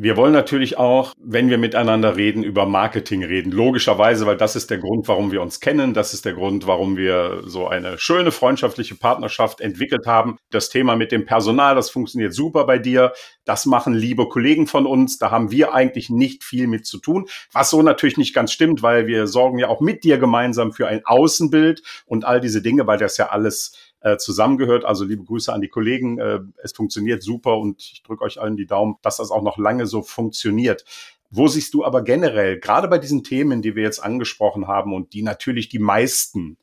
Wir 0.00 0.16
wollen 0.16 0.32
natürlich 0.32 0.78
auch, 0.78 1.12
wenn 1.18 1.50
wir 1.50 1.58
miteinander 1.58 2.14
reden, 2.14 2.44
über 2.44 2.66
Marketing 2.66 3.24
reden. 3.24 3.50
Logischerweise, 3.50 4.26
weil 4.26 4.36
das 4.36 4.54
ist 4.54 4.70
der 4.70 4.78
Grund, 4.78 5.08
warum 5.08 5.32
wir 5.32 5.42
uns 5.42 5.58
kennen. 5.58 5.92
Das 5.92 6.14
ist 6.14 6.24
der 6.24 6.34
Grund, 6.34 6.68
warum 6.68 6.96
wir 6.96 7.42
so 7.46 7.66
eine 7.66 7.98
schöne 7.98 8.30
freundschaftliche 8.30 8.94
Partnerschaft 8.94 9.60
entwickelt 9.60 10.06
haben. 10.06 10.38
Das 10.50 10.68
Thema 10.68 10.94
mit 10.94 11.10
dem 11.10 11.26
Personal, 11.26 11.74
das 11.74 11.90
funktioniert 11.90 12.32
super 12.32 12.64
bei 12.64 12.78
dir. 12.78 13.12
Das 13.44 13.66
machen 13.66 13.92
liebe 13.92 14.28
Kollegen 14.28 14.68
von 14.68 14.86
uns. 14.86 15.18
Da 15.18 15.32
haben 15.32 15.50
wir 15.50 15.74
eigentlich 15.74 16.10
nicht 16.10 16.44
viel 16.44 16.68
mit 16.68 16.86
zu 16.86 16.98
tun. 16.98 17.26
Was 17.52 17.70
so 17.70 17.82
natürlich 17.82 18.18
nicht 18.18 18.34
ganz 18.34 18.52
stimmt, 18.52 18.84
weil 18.84 19.08
wir 19.08 19.26
sorgen 19.26 19.58
ja 19.58 19.66
auch 19.66 19.80
mit 19.80 20.04
dir 20.04 20.18
gemeinsam 20.18 20.70
für 20.70 20.86
ein 20.86 21.00
Außenbild 21.06 21.82
und 22.06 22.24
all 22.24 22.40
diese 22.40 22.62
Dinge, 22.62 22.86
weil 22.86 22.98
das 22.98 23.16
ja 23.16 23.30
alles 23.30 23.72
äh, 24.00 24.16
zusammengehört. 24.16 24.84
Also 24.84 25.04
liebe 25.04 25.24
Grüße 25.24 25.52
an 25.52 25.60
die 25.60 25.68
Kollegen. 25.68 26.18
Äh, 26.18 26.40
es 26.62 26.72
funktioniert 26.72 27.22
super 27.22 27.58
und 27.58 27.80
ich 27.80 28.02
drücke 28.02 28.24
euch 28.24 28.40
allen 28.40 28.56
die 28.56 28.66
Daumen, 28.66 28.96
dass 29.02 29.16
das 29.18 29.30
auch 29.30 29.42
noch 29.42 29.58
lange 29.58 29.86
so 29.86 30.02
funktioniert. 30.02 30.84
Wo 31.30 31.46
siehst 31.46 31.74
du 31.74 31.84
aber 31.84 32.02
generell, 32.02 32.58
gerade 32.58 32.88
bei 32.88 32.98
diesen 32.98 33.22
Themen, 33.22 33.60
die 33.60 33.74
wir 33.74 33.82
jetzt 33.82 34.02
angesprochen 34.02 34.66
haben 34.66 34.94
und 34.94 35.12
die 35.12 35.22
natürlich 35.22 35.68
die 35.68 35.78
meisten 35.78 36.56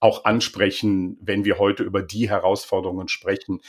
auch 0.00 0.24
ansprechen, 0.24 1.18
wenn 1.20 1.44
wir 1.44 1.58
heute 1.58 1.82
über 1.84 2.02
die 2.02 2.28
Herausforderungen 2.28 3.08
sprechen, 3.08 3.60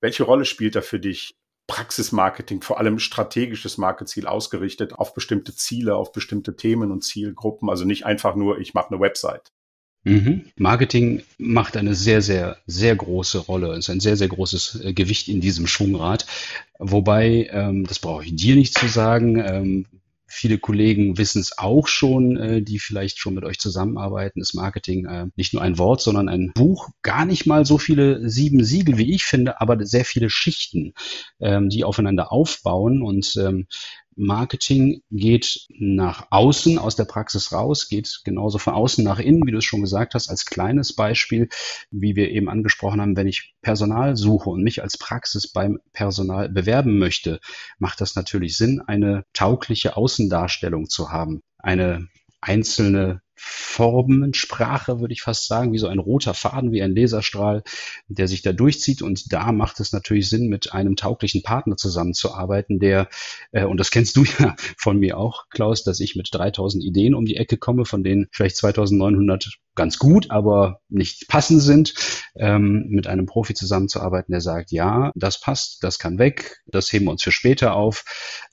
welche 0.00 0.22
Rolle 0.22 0.44
spielt 0.44 0.76
da 0.76 0.80
für 0.80 1.00
dich 1.00 1.36
Praxismarketing, 1.66 2.62
vor 2.62 2.78
allem 2.78 2.98
strategisches 2.98 3.76
Markeziel 3.76 4.26
ausgerichtet 4.26 4.94
auf 4.94 5.12
bestimmte 5.12 5.54
Ziele, 5.54 5.96
auf 5.96 6.12
bestimmte 6.12 6.56
Themen 6.56 6.90
und 6.90 7.04
Zielgruppen, 7.04 7.68
also 7.68 7.84
nicht 7.84 8.06
einfach 8.06 8.34
nur, 8.34 8.58
ich 8.58 8.72
mache 8.72 8.88
eine 8.88 9.00
Website. 9.00 9.52
Mhm. 10.04 10.46
Marketing 10.56 11.22
macht 11.38 11.76
eine 11.76 11.94
sehr, 11.94 12.22
sehr, 12.22 12.58
sehr 12.66 12.96
große 12.96 13.38
Rolle. 13.38 13.76
Ist 13.76 13.90
ein 13.90 14.00
sehr, 14.00 14.16
sehr 14.16 14.28
großes 14.28 14.80
äh, 14.82 14.92
Gewicht 14.92 15.28
in 15.28 15.40
diesem 15.40 15.66
Schwungrad. 15.66 16.26
Wobei, 16.78 17.48
ähm, 17.50 17.84
das 17.84 17.98
brauche 17.98 18.24
ich 18.24 18.34
dir 18.34 18.56
nicht 18.56 18.78
zu 18.78 18.86
sagen, 18.88 19.38
ähm, 19.38 19.86
Viele 20.30 20.58
Kollegen 20.58 21.16
wissen 21.16 21.40
es 21.40 21.56
auch 21.56 21.88
schon, 21.88 22.36
äh, 22.36 22.60
die 22.60 22.78
vielleicht 22.78 23.18
schon 23.18 23.32
mit 23.32 23.44
euch 23.44 23.58
zusammenarbeiten. 23.58 24.42
Ist 24.42 24.52
Marketing 24.52 25.06
äh, 25.06 25.26
nicht 25.36 25.54
nur 25.54 25.62
ein 25.62 25.78
Wort, 25.78 26.02
sondern 26.02 26.28
ein 26.28 26.52
Buch. 26.54 26.90
Gar 27.00 27.24
nicht 27.24 27.46
mal 27.46 27.64
so 27.64 27.78
viele 27.78 28.28
sieben 28.28 28.62
Siegel, 28.62 28.98
wie 28.98 29.14
ich 29.14 29.24
finde, 29.24 29.58
aber 29.62 29.84
sehr 29.86 30.04
viele 30.04 30.28
Schichten, 30.28 30.92
ähm, 31.40 31.70
die 31.70 31.82
aufeinander 31.82 32.30
aufbauen. 32.30 33.00
Und 33.02 33.40
Marketing 34.18 35.02
geht 35.10 35.66
nach 35.78 36.26
außen 36.30 36.76
aus 36.78 36.96
der 36.96 37.04
Praxis 37.04 37.52
raus, 37.52 37.88
geht 37.88 38.20
genauso 38.24 38.58
von 38.58 38.74
außen 38.74 39.04
nach 39.04 39.20
innen, 39.20 39.46
wie 39.46 39.52
du 39.52 39.58
es 39.58 39.64
schon 39.64 39.80
gesagt 39.80 40.14
hast, 40.14 40.28
als 40.28 40.44
kleines 40.44 40.94
Beispiel, 40.94 41.48
wie 41.90 42.16
wir 42.16 42.30
eben 42.30 42.48
angesprochen 42.48 43.00
haben, 43.00 43.16
wenn 43.16 43.28
ich 43.28 43.54
Personal 43.62 44.16
suche 44.16 44.50
und 44.50 44.64
mich 44.64 44.82
als 44.82 44.98
Praxis 44.98 45.52
beim 45.52 45.78
Personal 45.92 46.48
bewerben 46.48 46.98
möchte, 46.98 47.40
macht 47.78 48.00
das 48.00 48.16
natürlich 48.16 48.56
Sinn, 48.56 48.82
eine 48.84 49.24
taugliche 49.32 49.96
Außendarstellung 49.96 50.88
zu 50.88 51.10
haben, 51.10 51.40
eine 51.58 52.08
einzelne 52.40 53.22
Formensprache, 53.38 55.00
würde 55.00 55.12
ich 55.12 55.22
fast 55.22 55.46
sagen, 55.46 55.72
wie 55.72 55.78
so 55.78 55.86
ein 55.86 55.98
roter 55.98 56.34
Faden, 56.34 56.72
wie 56.72 56.82
ein 56.82 56.94
Laserstrahl, 56.94 57.62
der 58.08 58.28
sich 58.28 58.42
da 58.42 58.52
durchzieht. 58.52 59.02
Und 59.02 59.32
da 59.32 59.52
macht 59.52 59.80
es 59.80 59.92
natürlich 59.92 60.28
Sinn, 60.28 60.48
mit 60.48 60.72
einem 60.72 60.96
tauglichen 60.96 61.42
Partner 61.42 61.76
zusammenzuarbeiten, 61.76 62.78
der, 62.78 63.08
äh, 63.52 63.64
und 63.64 63.78
das 63.78 63.90
kennst 63.90 64.16
du 64.16 64.24
ja 64.38 64.56
von 64.76 64.98
mir 64.98 65.18
auch, 65.18 65.48
Klaus, 65.50 65.84
dass 65.84 66.00
ich 66.00 66.16
mit 66.16 66.28
3000 66.32 66.84
Ideen 66.84 67.14
um 67.14 67.24
die 67.24 67.36
Ecke 67.36 67.56
komme, 67.56 67.84
von 67.84 68.02
denen 68.02 68.28
vielleicht 68.32 68.56
2900 68.56 69.58
ganz 69.78 69.98
gut, 69.98 70.30
aber 70.30 70.80
nicht 70.88 71.28
passend 71.28 71.62
sind, 71.62 71.94
ähm, 72.34 72.86
mit 72.88 73.06
einem 73.06 73.26
Profi 73.26 73.54
zusammenzuarbeiten, 73.54 74.32
der 74.32 74.40
sagt, 74.40 74.72
ja, 74.72 75.12
das 75.14 75.40
passt, 75.40 75.84
das 75.84 76.00
kann 76.00 76.18
weg, 76.18 76.58
das 76.66 76.92
heben 76.92 77.06
wir 77.06 77.12
uns 77.12 77.22
für 77.22 77.30
später 77.30 77.74
auf, 77.74 78.04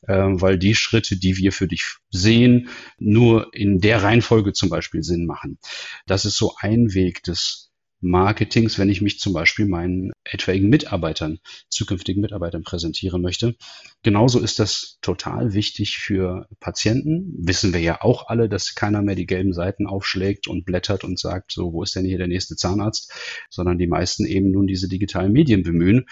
äh, 0.07 0.13
weil 0.13 0.59
die 0.59 0.75
Schritte, 0.75 1.17
die 1.17 1.37
wir 1.37 1.51
für 1.51 1.67
dich 1.67 1.97
sehen, 2.11 2.69
nur 2.99 3.53
in 3.53 3.79
der 3.79 4.03
Reihenfolge 4.03 4.53
zum 4.53 4.69
Beispiel 4.69 4.74
Sinn 4.81 5.25
machen. 5.25 5.57
Das 6.05 6.25
ist 6.25 6.37
so 6.37 6.55
ein 6.59 6.93
Weg 6.93 7.23
des 7.23 7.71
Marketings, 8.01 8.77
wenn 8.77 8.89
ich 8.89 9.01
mich 9.01 9.19
zum 9.19 9.33
Beispiel 9.33 9.65
meinen 9.65 10.11
etwaigen 10.23 10.69
Mitarbeitern, 10.69 11.39
zukünftigen 11.69 12.21
Mitarbeitern 12.21 12.63
präsentieren 12.63 13.21
möchte. 13.21 13.55
Genauso 14.03 14.39
ist 14.39 14.59
das 14.59 14.99
total 15.01 15.53
wichtig 15.53 15.97
für 15.97 16.47
Patienten. 16.59 17.33
Wissen 17.37 17.73
wir 17.73 17.79
ja 17.79 18.01
auch 18.01 18.27
alle, 18.27 18.47
dass 18.47 18.75
keiner 18.75 19.01
mehr 19.01 19.15
die 19.15 19.25
gelben 19.25 19.53
Seiten 19.53 19.87
aufschlägt 19.87 20.47
und 20.47 20.65
blättert 20.65 21.03
und 21.03 21.19
sagt, 21.19 21.51
so, 21.51 21.73
wo 21.73 21.83
ist 21.83 21.95
denn 21.95 22.05
hier 22.05 22.17
der 22.17 22.27
nächste 22.27 22.55
Zahnarzt? 22.55 23.11
Sondern 23.49 23.77
die 23.77 23.87
meisten 23.87 24.25
eben 24.25 24.51
nun 24.51 24.67
diese 24.67 24.87
digitalen 24.87 25.31
Medien 25.31 25.63
bemühen. 25.63 26.05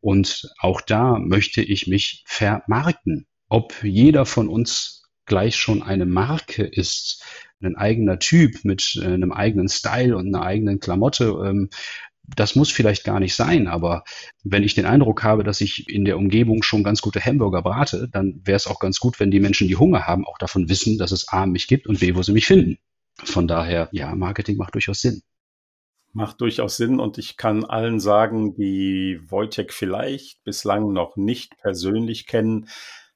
Und 0.00 0.50
auch 0.58 0.80
da 0.80 1.18
möchte 1.18 1.62
ich 1.62 1.86
mich 1.86 2.22
vermarkten. 2.26 3.26
Ob 3.48 3.82
jeder 3.82 4.24
von 4.24 4.48
uns 4.48 5.02
gleich 5.26 5.56
schon 5.56 5.82
eine 5.82 6.06
Marke 6.06 6.64
ist, 6.64 7.24
ein 7.62 7.76
eigener 7.76 8.18
Typ 8.18 8.64
mit 8.64 8.98
äh, 9.00 9.06
einem 9.06 9.32
eigenen 9.32 9.68
Style 9.68 10.16
und 10.16 10.34
einer 10.34 10.44
eigenen 10.44 10.80
Klamotte. 10.80 11.26
Ähm, 11.44 11.70
das 12.36 12.54
muss 12.54 12.70
vielleicht 12.70 13.04
gar 13.04 13.18
nicht 13.18 13.34
sein, 13.34 13.66
aber 13.66 14.04
wenn 14.44 14.62
ich 14.62 14.74
den 14.74 14.86
Eindruck 14.86 15.24
habe, 15.24 15.42
dass 15.42 15.60
ich 15.60 15.88
in 15.88 16.04
der 16.04 16.16
Umgebung 16.16 16.62
schon 16.62 16.84
ganz 16.84 17.02
gute 17.02 17.20
Hamburger 17.20 17.62
brate, 17.62 18.08
dann 18.08 18.40
wäre 18.44 18.56
es 18.56 18.66
auch 18.66 18.78
ganz 18.78 19.00
gut, 19.00 19.18
wenn 19.18 19.30
die 19.30 19.40
Menschen, 19.40 19.68
die 19.68 19.76
Hunger 19.76 20.06
haben, 20.06 20.26
auch 20.26 20.38
davon 20.38 20.68
wissen, 20.68 20.96
dass 20.98 21.12
es 21.12 21.28
A 21.28 21.46
mich 21.46 21.66
gibt 21.66 21.86
und 21.86 22.00
B, 22.00 22.14
wo 22.14 22.22
sie 22.22 22.32
mich 22.32 22.46
finden. 22.46 22.78
Von 23.24 23.48
daher, 23.48 23.88
ja, 23.92 24.14
Marketing 24.14 24.56
macht 24.56 24.74
durchaus 24.74 25.00
Sinn. 25.00 25.22
Macht 26.12 26.40
durchaus 26.40 26.76
Sinn 26.76 26.98
und 26.98 27.18
ich 27.18 27.36
kann 27.36 27.64
allen 27.64 28.00
sagen, 28.00 28.54
die 28.54 29.20
Wojtek 29.28 29.72
vielleicht 29.72 30.42
bislang 30.44 30.92
noch 30.92 31.16
nicht 31.16 31.56
persönlich 31.58 32.26
kennen. 32.26 32.68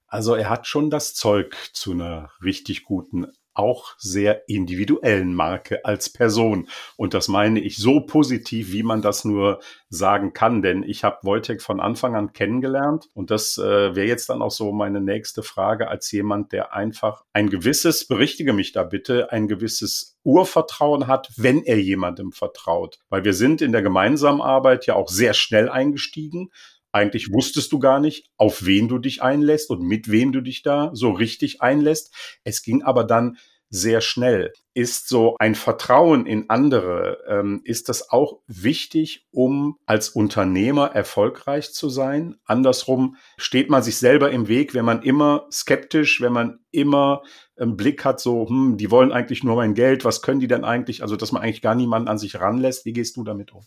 Also 0.07 0.35
er 0.35 0.49
hat 0.49 0.67
schon 0.67 0.91
das 0.91 1.15
Zeug 1.15 1.57
zu 1.73 1.93
einer 1.93 2.31
richtig 2.43 2.85
guten 2.85 3.27
auch 3.55 3.95
sehr 3.99 4.49
individuellen 4.49 5.35
Marke 5.35 5.85
als 5.85 6.11
Person. 6.11 6.69
Und 6.97 7.15
das 7.15 7.29
meine 7.29 7.61
ich 7.61 7.77
so 7.77 8.01
positiv, 8.01 8.73
wie 8.73 8.83
man 8.83 9.03
das 9.03 9.25
nur 9.25 9.61
sagen 9.89 10.33
kann. 10.33 10.63
Denn 10.63 10.83
ich 10.83 11.05
habe 11.05 11.19
Wojtek 11.23 11.63
von 11.63 11.81
Anfang 11.81 12.15
an 12.17 12.33
kennengelernt. 12.33 13.09
Und 13.15 13.31
das 13.31 13.59
äh, 13.59 13.95
wäre 13.95 14.07
jetzt 14.07 14.29
dann 14.29 14.43
auch 14.43 14.51
so 14.51 14.73
meine 14.73 15.01
nächste 15.01 15.43
Frage 15.43 15.89
als 15.89 16.11
jemand, 16.13 16.53
der 16.53 16.75
einfach 16.75 17.25
ein 17.33 17.49
gewisses, 17.49 18.07
berichtige 18.07 18.53
mich 18.53 18.73
da 18.73 18.83
bitte, 18.83 19.31
ein 19.33 19.49
gewisses 19.49 20.19
Urvertrauen 20.25 21.07
hat, 21.07 21.31
wenn 21.37 21.63
er 21.63 21.79
jemandem 21.79 22.33
vertraut. 22.33 22.99
Weil 23.09 23.25
wir 23.25 23.35
sind 23.35 23.63
in 23.63 23.73
der 23.73 23.83
gemeinsamen 23.83 24.41
Arbeit 24.41 24.87
ja 24.87 24.95
auch 24.95 25.09
sehr 25.09 25.35
schnell 25.35 25.69
eingestiegen. 25.69 26.51
Eigentlich 26.95 27.33
wusstest 27.33 27.73
du 27.73 27.81
gar 27.81 27.99
nicht, 27.99 28.31
auf 28.37 28.65
wen 28.65 28.87
du 28.87 28.99
dich 28.99 29.21
einlässt 29.21 29.71
und 29.71 29.83
mit 29.83 30.11
wem 30.13 30.31
du 30.31 30.41
dich 30.41 30.63
da 30.63 30.91
so 30.95 31.11
richtig 31.11 31.61
einlässt. 31.61 32.15
Es 32.45 32.63
ging 32.63 32.85
aber 32.85 33.03
dann 33.03 33.37
sehr 33.69 34.01
schnell. 34.01 34.53
Ist 34.75 35.09
so 35.09 35.35
ein 35.41 35.57
Vertrauen 35.57 36.25
in 36.25 36.49
andere, 36.51 37.19
ähm, 37.27 37.63
ist 37.65 37.89
das 37.89 38.11
auch 38.11 38.39
wichtig, 38.47 39.27
um 39.33 39.77
als 39.87 40.11
Unternehmer 40.11 40.93
erfolgreich 40.93 41.73
zu 41.73 41.89
sein? 41.89 42.37
Andersrum 42.45 43.17
steht 43.37 43.71
man 43.71 43.83
sich 43.83 43.97
selber 43.97 44.31
im 44.31 44.47
Weg, 44.47 44.75
wenn 44.75 44.85
man 44.85 45.03
immer 45.03 45.49
skeptisch, 45.51 46.21
wenn 46.21 46.33
man 46.33 46.61
immer 46.71 47.23
einen 47.57 47.77
Blick 47.77 48.05
hat, 48.05 48.21
so, 48.21 48.49
hm, 48.49 48.77
die 48.77 48.93
wollen 48.93 49.11
eigentlich 49.11 49.43
nur 49.43 49.57
mein 49.57 49.75
Geld, 49.75 50.05
was 50.05 50.23
können 50.23 50.39
die 50.39 50.49
denn 50.49 50.65
eigentlich? 50.65 51.03
Also, 51.03 51.17
dass 51.17 51.33
man 51.33 51.43
eigentlich 51.43 51.63
gar 51.63 51.75
niemanden 51.75 52.07
an 52.07 52.19
sich 52.19 52.39
ranlässt. 52.39 52.85
Wie 52.85 52.93
gehst 52.93 53.17
du 53.17 53.25
damit 53.25 53.53
um? 53.53 53.63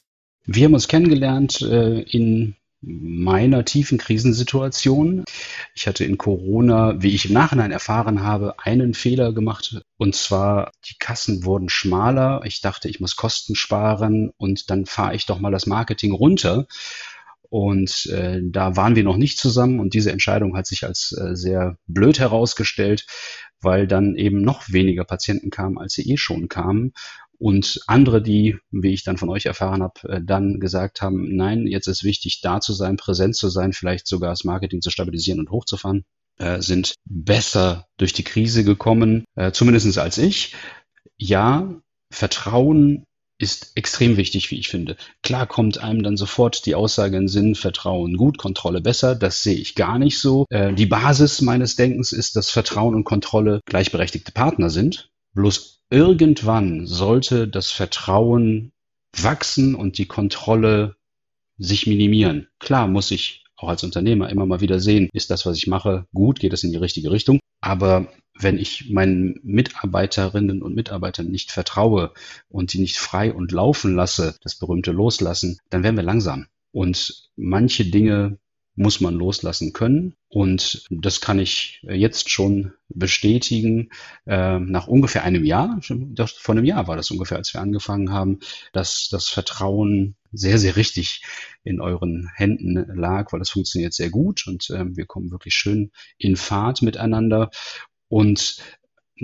Wir 0.45 0.63
haben 0.63 0.73
uns 0.73 0.87
kennengelernt 0.87 1.61
äh, 1.61 2.03
in 2.03 2.55
meiner 2.81 3.65
tiefen 3.65 3.97
Krisensituation. 3.97 5.23
Ich 5.73 5.87
hatte 5.87 6.05
in 6.05 6.17
Corona, 6.17 7.01
wie 7.01 7.15
ich 7.15 7.25
im 7.25 7.33
Nachhinein 7.33 7.71
erfahren 7.71 8.21
habe, 8.21 8.55
einen 8.59 8.93
Fehler 8.93 9.33
gemacht. 9.33 9.81
Und 9.97 10.15
zwar, 10.15 10.71
die 10.85 10.95
Kassen 10.99 11.43
wurden 11.43 11.69
schmaler. 11.69 12.41
Ich 12.45 12.61
dachte, 12.61 12.89
ich 12.89 12.99
muss 12.99 13.15
Kosten 13.15 13.55
sparen 13.55 14.31
und 14.37 14.69
dann 14.69 14.85
fahre 14.85 15.15
ich 15.15 15.25
doch 15.25 15.39
mal 15.39 15.51
das 15.51 15.65
Marketing 15.65 16.11
runter. 16.11 16.67
Und 17.49 18.07
äh, 18.07 18.41
da 18.43 18.75
waren 18.75 18.95
wir 18.95 19.03
noch 19.03 19.17
nicht 19.17 19.39
zusammen 19.39 19.79
und 19.79 19.93
diese 19.93 20.11
Entscheidung 20.11 20.57
hat 20.57 20.67
sich 20.67 20.83
als 20.83 21.13
äh, 21.13 21.33
sehr 21.33 21.77
blöd 21.87 22.19
herausgestellt, 22.19 23.05
weil 23.61 23.87
dann 23.87 24.15
eben 24.15 24.41
noch 24.41 24.69
weniger 24.69 25.05
Patienten 25.05 25.49
kamen, 25.49 25.77
als 25.77 25.93
sie 25.93 26.11
eh 26.11 26.17
schon 26.17 26.49
kamen. 26.49 26.93
Und 27.39 27.81
andere, 27.85 28.21
die, 28.21 28.57
wie 28.71 28.93
ich 28.93 29.03
dann 29.03 29.17
von 29.17 29.29
euch 29.29 29.45
erfahren 29.45 29.83
habe, 29.83 30.09
äh, 30.09 30.21
dann 30.23 30.59
gesagt 30.59 31.01
haben, 31.01 31.35
nein, 31.35 31.67
jetzt 31.67 31.87
ist 31.87 32.03
wichtig, 32.03 32.41
da 32.41 32.59
zu 32.59 32.73
sein, 32.73 32.97
präsent 32.97 33.35
zu 33.35 33.49
sein, 33.49 33.73
vielleicht 33.73 34.07
sogar 34.07 34.31
das 34.31 34.43
Marketing 34.43 34.81
zu 34.81 34.89
stabilisieren 34.89 35.39
und 35.39 35.51
hochzufahren, 35.51 36.03
äh, 36.39 36.61
sind 36.61 36.95
besser 37.05 37.85
durch 37.97 38.13
die 38.13 38.23
Krise 38.23 38.63
gekommen, 38.63 39.23
äh, 39.35 39.51
zumindest 39.51 39.97
als 39.99 40.17
ich. 40.17 40.55
Ja, 41.17 41.79
Vertrauen 42.11 43.03
ist 43.39 43.73
extrem 43.75 44.17
wichtig, 44.17 44.49
wie 44.49 44.57
ich 44.57 44.67
finde. 44.67 44.97
Klar 45.21 45.45
kommt 45.45 45.77
einem 45.77 46.01
dann 46.01 46.17
sofort 46.17 46.65
die 46.65 46.73
Aussage 46.73 47.17
in 47.17 47.27
Sinn, 47.27 47.53
Vertrauen 47.53 48.17
gut, 48.17 48.39
Kontrolle 48.39 48.81
besser. 48.81 49.13
Das 49.13 49.43
sehe 49.43 49.57
ich 49.57 49.75
gar 49.75 49.99
nicht 49.99 50.19
so. 50.19 50.45
die 50.49 50.87
Basis 50.87 51.41
meines 51.41 51.75
Denkens 51.75 52.13
ist, 52.13 52.35
dass 52.35 52.49
Vertrauen 52.49 52.95
und 52.95 53.03
Kontrolle 53.03 53.59
gleichberechtigte 53.65 54.31
Partner 54.31 54.71
sind. 54.71 55.11
Bloß 55.35 55.76
irgendwann 55.89 56.85
sollte 56.85 57.47
das 57.47 57.71
Vertrauen 57.71 58.71
wachsen 59.15 59.75
und 59.75 59.97
die 59.97 60.05
Kontrolle 60.05 60.95
sich 61.57 61.87
minimieren. 61.87 62.47
Klar 62.59 62.87
muss 62.87 63.11
ich 63.11 63.43
auch 63.55 63.69
als 63.69 63.83
Unternehmer 63.83 64.29
immer 64.29 64.45
mal 64.45 64.61
wieder 64.61 64.79
sehen, 64.79 65.09
ist 65.13 65.31
das, 65.31 65.45
was 65.45 65.57
ich 65.57 65.67
mache, 65.67 66.05
gut, 66.13 66.39
geht 66.39 66.53
es 66.53 66.63
in 66.63 66.71
die 66.71 66.77
richtige 66.77 67.11
Richtung. 67.11 67.39
Aber 67.59 68.07
wenn 68.37 68.59
ich 68.59 68.89
meinen 68.91 69.39
Mitarbeiterinnen 69.41 70.61
und 70.61 70.75
Mitarbeitern 70.75 71.27
nicht 71.27 71.51
vertraue 71.51 72.13
und 72.49 72.73
die 72.73 72.79
nicht 72.79 72.97
frei 72.97 73.33
und 73.33 73.51
laufen 73.51 73.95
lasse, 73.95 74.35
das 74.43 74.55
berühmte 74.55 74.91
Loslassen, 74.91 75.57
dann 75.71 75.83
werden 75.83 75.95
wir 75.95 76.03
langsam. 76.03 76.45
Und 76.71 77.31
manche 77.35 77.85
Dinge 77.85 78.37
muss 78.77 79.01
man 79.01 79.15
loslassen 79.15 79.73
können. 79.73 80.13
Und 80.29 80.85
das 80.91 81.19
kann 81.19 81.39
ich 81.39 81.81
jetzt 81.81 82.29
schon 82.29 82.73
bestätigen. 82.89 83.89
Äh, 84.27 84.59
nach 84.59 84.87
ungefähr 84.87 85.23
einem 85.23 85.43
Jahr, 85.43 85.79
vor 85.81 86.55
einem 86.55 86.63
Jahr 86.63 86.87
war 86.87 86.95
das 86.95 87.09
ungefähr, 87.09 87.37
als 87.37 87.53
wir 87.55 87.61
angefangen 87.61 88.11
haben, 88.11 88.39
dass 88.73 89.09
das 89.09 89.29
Vertrauen 89.29 90.15
sehr, 90.31 90.59
sehr 90.59 90.75
richtig 90.75 91.23
in 91.63 91.81
euren 91.81 92.29
Händen 92.35 92.75
lag, 92.95 93.33
weil 93.33 93.41
es 93.41 93.49
funktioniert 93.49 93.95
sehr 93.95 94.11
gut 94.11 94.45
und 94.45 94.69
äh, 94.69 94.85
wir 94.95 95.07
kommen 95.07 95.31
wirklich 95.31 95.55
schön 95.55 95.91
in 96.19 96.35
Fahrt 96.35 96.83
miteinander. 96.83 97.49
Und 98.09 98.57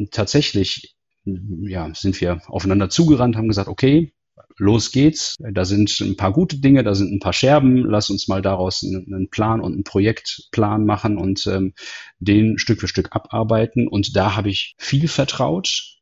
tatsächlich 0.09 0.95
ja, 1.25 1.93
sind 1.93 2.19
wir 2.21 2.41
aufeinander 2.47 2.89
zugerannt, 2.89 3.35
haben 3.35 3.47
gesagt, 3.47 3.69
okay, 3.69 4.13
los 4.57 4.91
geht's. 4.91 5.35
Da 5.39 5.65
sind 5.65 5.99
ein 6.01 6.17
paar 6.17 6.31
gute 6.31 6.57
Dinge, 6.59 6.83
da 6.83 6.95
sind 6.95 7.13
ein 7.13 7.19
paar 7.19 7.33
Scherben. 7.33 7.77
Lass 7.77 8.09
uns 8.09 8.27
mal 8.27 8.41
daraus 8.41 8.83
einen 8.83 9.29
Plan 9.29 9.61
und 9.61 9.73
einen 9.73 9.83
Projektplan 9.83 10.85
machen 10.85 11.17
und 11.17 11.45
ähm, 11.47 11.73
den 12.19 12.57
Stück 12.57 12.79
für 12.79 12.87
Stück 12.87 13.15
abarbeiten. 13.15 13.87
Und 13.87 14.15
da 14.15 14.35
habe 14.35 14.49
ich 14.49 14.75
viel 14.77 15.07
vertraut 15.07 15.99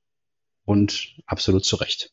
und 0.65 1.15
absolut 1.25 1.65
zu 1.65 1.75
Recht. 1.77 2.11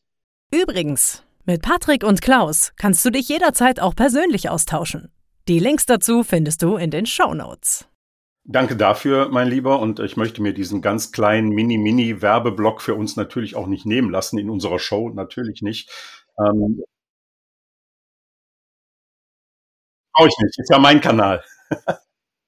Übrigens, 0.51 1.23
mit 1.45 1.61
Patrick 1.61 2.03
und 2.03 2.21
Klaus 2.21 2.73
kannst 2.77 3.05
du 3.05 3.09
dich 3.09 3.29
jederzeit 3.29 3.79
auch 3.79 3.95
persönlich 3.95 4.49
austauschen. 4.49 5.11
Die 5.47 5.59
Links 5.59 5.85
dazu 5.85 6.23
findest 6.23 6.61
du 6.61 6.75
in 6.75 6.91
den 6.91 7.05
Show 7.05 7.33
Notes. 7.33 7.87
Danke 8.51 8.75
dafür, 8.75 9.29
mein 9.29 9.47
Lieber. 9.47 9.79
Und 9.79 9.99
ich 9.99 10.17
möchte 10.17 10.41
mir 10.41 10.53
diesen 10.53 10.81
ganz 10.81 11.11
kleinen 11.11 11.49
Mini-Mini-Werbeblock 11.49 12.81
für 12.81 12.95
uns 12.95 13.15
natürlich 13.15 13.55
auch 13.55 13.67
nicht 13.67 13.85
nehmen 13.85 14.09
lassen 14.09 14.39
in 14.39 14.49
unserer 14.49 14.79
Show. 14.79 15.09
Natürlich 15.09 15.61
nicht. 15.61 15.89
Ähm, 16.39 16.83
Brauche 20.13 20.27
ich 20.29 20.37
nicht, 20.43 20.59
ist 20.59 20.69
ja 20.69 20.79
mein 20.79 21.01
Kanal. 21.01 21.43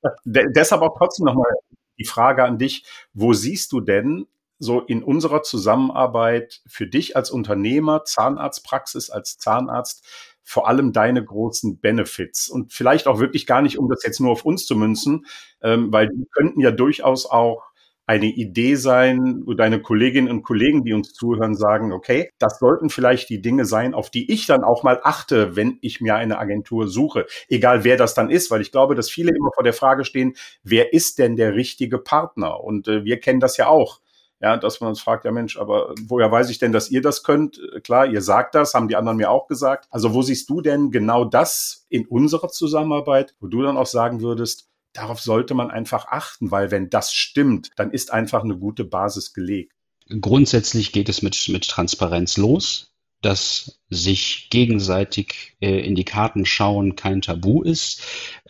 De 0.25 0.47
deshalb 0.55 0.81
auch 0.81 0.97
trotzdem 0.97 1.25
nochmal 1.25 1.51
die 1.99 2.05
Frage 2.05 2.43
an 2.43 2.57
dich, 2.57 2.85
wo 3.13 3.33
siehst 3.33 3.71
du 3.71 3.81
denn 3.81 4.27
so 4.59 4.81
in 4.81 5.03
unserer 5.03 5.43
Zusammenarbeit 5.43 6.61
für 6.67 6.87
dich 6.87 7.15
als 7.15 7.31
Unternehmer, 7.31 8.05
Zahnarztpraxis, 8.05 9.09
als 9.09 9.37
Zahnarzt, 9.39 10.05
vor 10.43 10.67
allem 10.67 10.93
deine 10.93 11.23
großen 11.23 11.79
Benefits 11.79 12.49
und 12.49 12.73
vielleicht 12.73 13.07
auch 13.07 13.19
wirklich 13.19 13.45
gar 13.47 13.61
nicht, 13.61 13.77
um 13.77 13.89
das 13.89 14.03
jetzt 14.03 14.19
nur 14.19 14.31
auf 14.31 14.45
uns 14.45 14.65
zu 14.65 14.75
münzen, 14.75 15.25
ähm, 15.61 15.91
weil 15.93 16.09
die 16.09 16.25
könnten 16.31 16.59
ja 16.61 16.71
durchaus 16.71 17.25
auch 17.25 17.70
eine 18.07 18.25
Idee 18.25 18.75
sein, 18.75 19.43
wo 19.45 19.53
deine 19.53 19.81
Kolleginnen 19.81 20.29
und 20.29 20.43
Kollegen, 20.43 20.83
die 20.83 20.93
uns 20.93 21.13
zuhören, 21.13 21.55
sagen, 21.55 21.93
okay, 21.93 22.29
das 22.39 22.59
sollten 22.59 22.89
vielleicht 22.89 23.29
die 23.29 23.41
Dinge 23.41 23.65
sein, 23.65 23.93
auf 23.93 24.09
die 24.09 24.31
ich 24.31 24.47
dann 24.47 24.63
auch 24.63 24.83
mal 24.83 24.99
achte, 25.03 25.55
wenn 25.55 25.77
ich 25.81 26.01
mir 26.01 26.15
eine 26.15 26.39
Agentur 26.39 26.87
suche, 26.87 27.25
egal 27.47 27.83
wer 27.83 27.97
das 27.97 28.13
dann 28.13 28.29
ist, 28.29 28.51
weil 28.51 28.61
ich 28.61 28.71
glaube, 28.71 28.95
dass 28.95 29.09
viele 29.09 29.31
immer 29.31 29.51
vor 29.53 29.63
der 29.63 29.73
Frage 29.73 30.03
stehen, 30.03 30.33
wer 30.63 30.93
ist 30.93 31.19
denn 31.19 31.35
der 31.35 31.55
richtige 31.55 31.99
Partner? 31.99 32.63
Und 32.63 32.87
äh, 32.87 33.05
wir 33.05 33.19
kennen 33.19 33.39
das 33.39 33.57
ja 33.57 33.67
auch. 33.67 34.01
Ja, 34.41 34.57
dass 34.57 34.81
man 34.81 34.89
uns 34.89 34.99
fragt, 34.99 35.23
ja 35.23 35.31
Mensch, 35.31 35.55
aber 35.59 35.93
woher 36.07 36.31
weiß 36.31 36.49
ich 36.49 36.57
denn, 36.57 36.71
dass 36.71 36.89
ihr 36.89 37.03
das 37.03 37.21
könnt? 37.21 37.61
Klar, 37.83 38.07
ihr 38.07 38.23
sagt 38.23 38.55
das, 38.55 38.73
haben 38.73 38.87
die 38.87 38.95
anderen 38.95 39.17
mir 39.17 39.29
auch 39.29 39.45
gesagt. 39.45 39.85
Also 39.91 40.15
wo 40.15 40.23
siehst 40.23 40.49
du 40.49 40.61
denn 40.61 40.89
genau 40.89 41.25
das 41.25 41.85
in 41.89 42.07
unserer 42.07 42.47
Zusammenarbeit, 42.47 43.35
wo 43.39 43.45
du 43.45 43.61
dann 43.61 43.77
auch 43.77 43.85
sagen 43.85 44.19
würdest, 44.21 44.70
darauf 44.93 45.21
sollte 45.21 45.53
man 45.53 45.71
einfach 45.71 46.07
achten, 46.07 46.51
weil 46.51 46.71
wenn 46.71 46.89
das 46.89 47.13
stimmt, 47.13 47.69
dann 47.75 47.91
ist 47.91 48.11
einfach 48.11 48.43
eine 48.43 48.57
gute 48.57 48.83
Basis 48.83 49.33
gelegt. 49.33 49.73
Grundsätzlich 50.19 50.91
geht 50.91 51.09
es 51.09 51.21
mit, 51.21 51.47
mit 51.49 51.67
Transparenz 51.67 52.37
los, 52.37 52.91
dass 53.21 53.79
sich 53.89 54.49
gegenseitig 54.49 55.55
äh, 55.61 55.79
in 55.79 55.95
die 55.95 56.05
Karten 56.05 56.45
schauen 56.45 56.95
kein 56.95 57.21
Tabu 57.21 57.61
ist, 57.61 58.01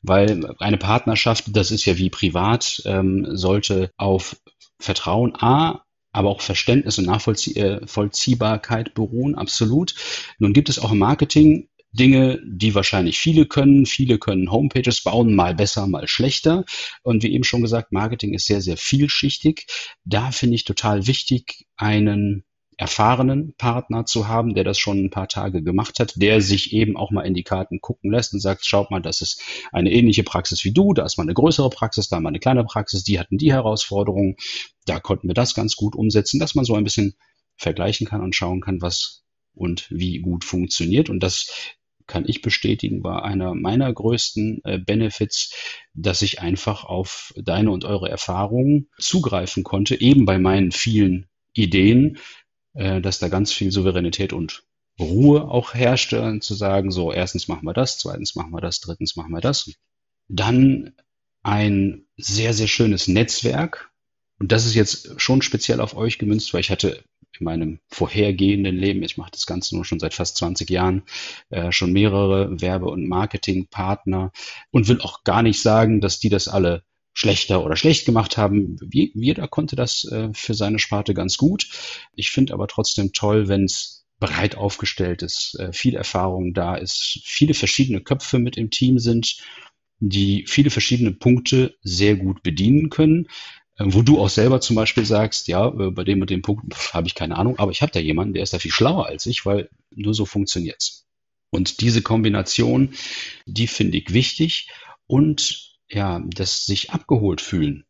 weil 0.02 0.56
eine 0.60 0.78
Partnerschaft, 0.78 1.46
das 1.50 1.72
ist 1.72 1.86
ja 1.86 1.98
wie 1.98 2.10
privat, 2.10 2.82
ähm, 2.86 3.28
sollte 3.36 3.92
auf 3.98 4.38
Vertrauen 4.80 5.36
A, 5.36 5.84
aber 6.14 6.30
auch 6.30 6.42
Verständnis 6.42 6.98
und 6.98 7.06
Nachvollziehbarkeit 7.06 8.88
äh, 8.88 8.92
beruhen, 8.94 9.36
absolut. 9.36 9.96
Nun 10.40 10.54
gibt 10.54 10.70
es 10.70 10.80
auch 10.80 10.92
im 10.92 11.00
Marketing 11.00 11.70
Dinge, 11.92 12.40
die 12.46 12.74
wahrscheinlich 12.74 13.20
viele 13.20 13.46
können. 13.46 13.86
Viele 13.86 14.18
können 14.18 14.52
Homepages 14.52 15.04
bauen, 15.04 15.36
mal 15.36 15.56
besser, 15.56 15.88
mal 15.88 16.08
schlechter. 16.08 16.64
Und 17.04 17.24
wie 17.24 17.34
eben 17.34 17.44
schon 17.44 17.62
gesagt, 17.62 17.92
Marketing 17.92 18.34
ist 18.34 18.46
sehr, 18.46 18.62
sehr 18.62 18.78
vielschichtig. 18.78 19.68
Da 20.06 20.32
finde 20.32 20.56
ich 20.56 20.64
total 20.64 21.08
wichtig, 21.08 21.68
einen 21.76 22.44
erfahrenen 22.78 23.54
Partner 23.58 24.06
zu 24.06 24.28
haben, 24.28 24.56
der 24.56 24.64
das 24.64 24.80
schon 24.80 25.06
ein 25.06 25.10
paar 25.12 25.28
Tage 25.28 25.62
gemacht 25.62 26.00
hat, 26.00 26.14
der 26.16 26.42
sich 26.42 26.74
eben 26.74 26.98
auch 26.98 27.12
mal 27.12 27.22
in 27.22 27.36
die 27.36 27.44
Karten 27.44 27.80
gucken 27.80 28.12
lässt 28.12 28.34
und 28.34 28.40
sagt, 28.40 28.66
schaut 28.66 28.90
mal, 28.90 29.02
das 29.02 29.22
ist 29.22 29.40
eine 29.72 29.92
ähnliche 29.92 30.24
Praxis 30.24 30.64
wie 30.64 30.74
du, 30.74 30.94
da 30.94 31.06
ist 31.06 31.18
mal 31.18 31.24
eine 31.24 31.36
größere 31.36 31.70
Praxis, 31.70 32.10
da 32.10 32.20
mal 32.20 32.30
eine 32.30 32.40
kleine 32.40 32.64
Praxis, 32.64 33.04
die 33.04 33.20
hatten 33.20 33.38
die 33.38 33.54
Herausforderungen, 33.54 34.36
da 34.88 35.00
konnten 35.00 35.28
wir 35.28 35.36
das 35.36 35.54
ganz 35.54 35.76
gut 35.76 35.96
umsetzen, 35.96 36.40
dass 36.40 36.56
man 36.56 36.66
so 36.66 36.74
ein 36.74 36.84
bisschen 36.84 37.14
vergleichen 37.56 38.08
kann 38.08 38.22
und 38.22 38.36
schauen 38.36 38.62
kann, 38.62 38.82
was 38.82 39.22
und 39.54 39.86
wie 39.92 40.20
gut 40.20 40.44
funktioniert. 40.44 41.10
Und 41.10 41.22
das 41.22 41.52
kann 42.12 42.26
ich 42.28 42.42
bestätigen, 42.42 43.04
war 43.04 43.24
einer 43.24 43.56
meiner 43.56 43.92
größten 43.92 44.62
äh, 44.66 44.78
Benefits, 44.78 45.54
dass 45.94 46.22
ich 46.22 46.42
einfach 46.42 46.84
auf 46.84 47.34
deine 47.38 47.72
und 47.72 47.86
eure 47.86 48.10
Erfahrungen 48.10 48.90
zugreifen 49.00 49.64
konnte, 49.64 50.00
eben 50.00 50.26
bei 50.26 50.38
meinen 50.38 50.74
vielen 50.74 51.28
Ideen, 51.54 52.18
äh, 52.74 53.00
dass 53.00 53.20
da 53.20 53.30
ganz 53.30 53.54
viel 53.54 53.72
Souveränität 53.72 54.34
und 54.34 54.64
Ruhe 55.00 55.50
auch 55.50 55.74
herrschte, 55.74 56.40
zu 56.42 56.54
sagen, 56.54 56.92
so, 56.92 57.14
erstens 57.14 57.48
machen 57.48 57.66
wir 57.66 57.74
das, 57.74 57.98
zweitens 57.98 58.36
machen 58.36 58.52
wir 58.52 58.62
das, 58.62 58.82
drittens 58.82 59.16
machen 59.16 59.32
wir 59.32 59.42
das. 59.42 59.72
Dann 60.28 60.94
ein 61.44 62.06
sehr, 62.18 62.54
sehr 62.54 62.68
schönes 62.68 63.08
Netzwerk. 63.08 63.90
Und 64.38 64.52
das 64.52 64.66
ist 64.66 64.76
jetzt 64.76 65.20
schon 65.22 65.42
speziell 65.42 65.80
auf 65.80 65.96
euch 65.96 66.20
gemünzt, 66.20 66.54
weil 66.54 66.60
ich 66.60 66.72
hatte 66.72 67.04
in 67.40 67.46
meinem 67.46 67.80
vorhergehenden 67.88 68.78
Leben, 68.78 69.04
ich 69.04 69.18
mache 69.18 69.32
das 69.32 69.46
Ganze 69.46 69.76
nur 69.76 69.86
schon 69.86 70.00
seit 70.00 70.14
fast 70.14 70.38
20 70.38 70.70
Jahren, 70.70 71.04
äh, 71.50 71.72
schon 71.72 71.94
mehrere 71.94 72.62
Werbe- 72.62 72.90
und 72.90 73.08
Marketingpartner 73.08 74.32
und 74.72 74.88
will 74.88 75.02
auch 75.02 75.24
gar 75.24 75.42
nicht 75.42 75.62
sagen, 75.62 76.02
dass 76.02 76.20
die 76.20 76.30
das 76.30 76.48
alle 76.48 76.84
schlechter 77.14 77.64
oder 77.64 77.76
schlecht 77.76 78.06
gemacht 78.06 78.38
haben. 78.38 78.78
Jeder 78.92 79.48
konnte 79.48 79.76
das 79.76 80.06
äh, 80.06 80.30
für 80.34 80.54
seine 80.54 80.80
Sparte 80.80 81.14
ganz 81.14 81.38
gut. 81.38 81.68
Ich 82.16 82.32
finde 82.32 82.54
aber 82.54 82.68
trotzdem 82.68 83.12
toll, 83.14 83.48
wenn 83.48 83.66
es 83.66 84.06
breit 84.20 84.56
aufgestellt 84.56 85.24
ist, 85.24 85.60
äh, 85.60 85.74
viel 85.74 85.96
Erfahrung 85.96 86.54
da 86.54 86.76
ist, 86.76 87.20
viele 87.26 87.54
verschiedene 87.54 88.02
Köpfe 88.02 88.40
mit 88.40 88.56
im 88.56 88.70
Team 88.70 89.00
sind, 89.00 89.38
die 90.00 90.46
viele 90.48 90.70
verschiedene 90.70 91.12
Punkte 91.12 91.76
sehr 91.82 92.16
gut 92.16 92.44
bedienen 92.44 92.90
können. 92.90 93.28
Äh, 93.82 93.94
wo 93.94 94.02
du 94.02 94.20
auch 94.20 94.30
selber 94.30 94.62
zum 94.62 94.76
Beispiel 94.76 95.06
sagst, 95.06 95.48
ja, 95.48 95.70
bei 95.70 96.04
dem 96.04 96.22
und 96.22 96.30
dem 96.30 96.42
Punkt 96.42 96.94
habe 96.94 97.08
ich 97.08 97.16
keine 97.16 97.38
Ahnung, 97.38 97.60
aber 97.60 97.72
ich 97.72 97.82
habe 97.82 97.92
da 97.92 98.00
jemanden, 98.00 98.34
der 98.34 98.44
ist 98.44 98.54
da 98.54 98.60
viel 98.60 98.72
schlauer 98.72 99.08
als 99.08 99.26
ich, 99.26 99.46
weil 99.46 99.70
nur 99.92 100.14
so 100.14 100.26
funktioniert's. 100.26 101.06
Und 101.50 101.82
diese 101.82 102.02
Kombination, 102.02 102.94
die 103.46 103.68
finde 103.68 103.98
ich 103.98 104.14
wichtig 104.14 104.70
und 105.08 105.72
ja, 105.94 106.24
das 106.26 106.66
sich 106.66 106.92
abgeholt 106.92 107.42
fühlen. 107.42 107.84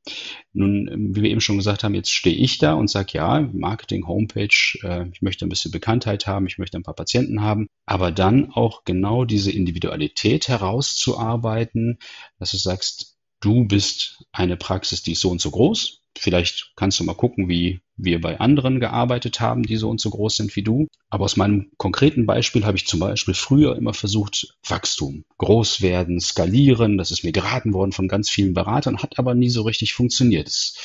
Nun, 0.53 1.13
wie 1.13 1.21
wir 1.21 1.29
eben 1.29 1.41
schon 1.41 1.57
gesagt 1.57 1.83
haben, 1.83 1.93
jetzt 1.93 2.09
stehe 2.09 2.35
ich 2.35 2.57
da 2.57 2.73
und 2.73 2.89
sage, 2.89 3.11
ja, 3.13 3.41
Marketing, 3.53 4.07
Homepage, 4.07 4.79
äh, 4.81 5.07
ich 5.13 5.21
möchte 5.21 5.45
ein 5.45 5.49
bisschen 5.49 5.69
Bekanntheit 5.69 6.25
haben, 6.25 6.47
ich 6.47 6.57
möchte 6.57 6.77
ein 6.77 6.83
paar 6.83 6.95
Patienten 6.95 7.41
haben, 7.41 7.67
aber 7.85 8.11
dann 8.11 8.49
auch 8.49 8.85
genau 8.85 9.23
diese 9.23 9.51
Individualität 9.51 10.47
herauszuarbeiten, 10.47 11.99
dass 12.39 12.49
du 12.49 12.57
sagst, 12.57 13.10
du 13.41 13.65
bist 13.65 14.23
eine 14.31 14.55
Praxis, 14.57 15.03
die 15.03 15.13
ist 15.13 15.21
so 15.21 15.29
und 15.29 15.41
so 15.41 15.51
groß, 15.51 16.01
Vielleicht 16.17 16.73
kannst 16.75 16.99
du 16.99 17.03
mal 17.03 17.15
gucken, 17.15 17.47
wie 17.47 17.81
wir 17.95 18.19
bei 18.19 18.39
anderen 18.39 18.79
gearbeitet 18.79 19.39
haben, 19.39 19.63
die 19.63 19.77
so 19.77 19.89
und 19.89 20.01
so 20.01 20.09
groß 20.09 20.35
sind 20.35 20.55
wie 20.55 20.61
du. 20.61 20.87
Aber 21.09 21.25
aus 21.25 21.37
meinem 21.37 21.71
konkreten 21.77 22.25
Beispiel 22.25 22.65
habe 22.65 22.77
ich 22.77 22.85
zum 22.85 22.99
Beispiel 22.99 23.33
früher 23.33 23.77
immer 23.77 23.93
versucht, 23.93 24.55
Wachstum, 24.67 25.23
groß 25.37 25.81
werden, 25.81 26.19
skalieren. 26.19 26.97
Das 26.97 27.11
ist 27.11 27.23
mir 27.23 27.31
geraten 27.31 27.73
worden 27.73 27.93
von 27.93 28.07
ganz 28.07 28.29
vielen 28.29 28.53
Beratern, 28.53 28.97
hat 28.97 29.19
aber 29.19 29.35
nie 29.35 29.49
so 29.49 29.61
richtig 29.61 29.93
funktioniert. 29.93 30.47
Es 30.47 30.75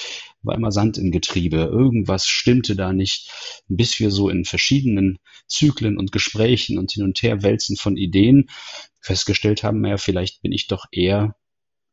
war 0.43 0.55
immer 0.55 0.71
Sand 0.71 0.97
im 0.97 1.11
Getriebe. 1.11 1.57
Irgendwas 1.57 2.27
stimmte 2.29 2.77
da 2.77 2.93
nicht, 2.93 3.31
bis 3.69 3.99
wir 3.99 4.13
so 4.13 4.29
in 4.29 4.45
verschiedenen 4.45 5.19
Zyklen 5.49 5.99
und 5.99 6.13
Gesprächen 6.13 6.79
und 6.79 6.93
hin 6.93 7.03
und 7.03 7.21
her 7.21 7.43
wälzen 7.43 7.77
von 7.77 7.97
Ideen 7.97 8.49
festgestellt 9.01 9.63
haben, 9.63 9.81
naja, 9.81 9.99
vielleicht 9.99 10.43
bin 10.43 10.53
ich 10.53 10.67
doch 10.67 10.87
eher 10.91 11.37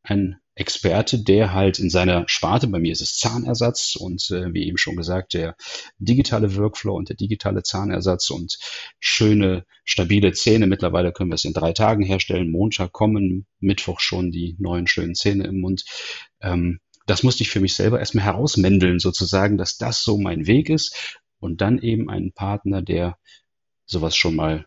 ein 0.02 0.36
Experte, 0.56 1.18
der 1.18 1.52
halt 1.52 1.78
in 1.78 1.90
seiner 1.90 2.28
Sparte, 2.28 2.68
bei 2.68 2.78
mir 2.78 2.92
ist 2.92 3.00
es 3.00 3.18
Zahnersatz 3.18 3.96
und 3.96 4.30
äh, 4.30 4.52
wie 4.54 4.66
eben 4.66 4.78
schon 4.78 4.96
gesagt, 4.96 5.34
der 5.34 5.56
digitale 5.98 6.54
Workflow 6.56 6.94
und 6.96 7.08
der 7.08 7.16
digitale 7.16 7.62
Zahnersatz 7.62 8.30
und 8.30 8.58
schöne, 9.00 9.64
stabile 9.84 10.32
Zähne. 10.32 10.66
Mittlerweile 10.66 11.12
können 11.12 11.30
wir 11.30 11.34
es 11.34 11.44
in 11.44 11.54
drei 11.54 11.72
Tagen 11.72 12.04
herstellen. 12.04 12.50
Montag 12.50 12.92
kommen, 12.92 13.46
Mittwoch 13.58 13.98
schon 13.98 14.30
die 14.30 14.56
neuen 14.58 14.86
schönen 14.86 15.14
Zähne 15.14 15.44
im 15.44 15.60
Mund. 15.60 15.84
Ähm, 16.40 16.80
das 17.06 17.22
musste 17.22 17.42
ich 17.42 17.50
für 17.50 17.60
mich 17.60 17.74
selber 17.74 17.98
erstmal 17.98 18.24
herausmändeln, 18.24 18.98
sozusagen, 18.98 19.58
dass 19.58 19.76
das 19.76 20.02
so 20.02 20.18
mein 20.18 20.46
Weg 20.46 20.70
ist. 20.70 21.18
Und 21.38 21.60
dann 21.60 21.78
eben 21.78 22.08
einen 22.08 22.32
Partner, 22.32 22.80
der 22.80 23.18
sowas 23.86 24.16
schon 24.16 24.36
mal 24.36 24.66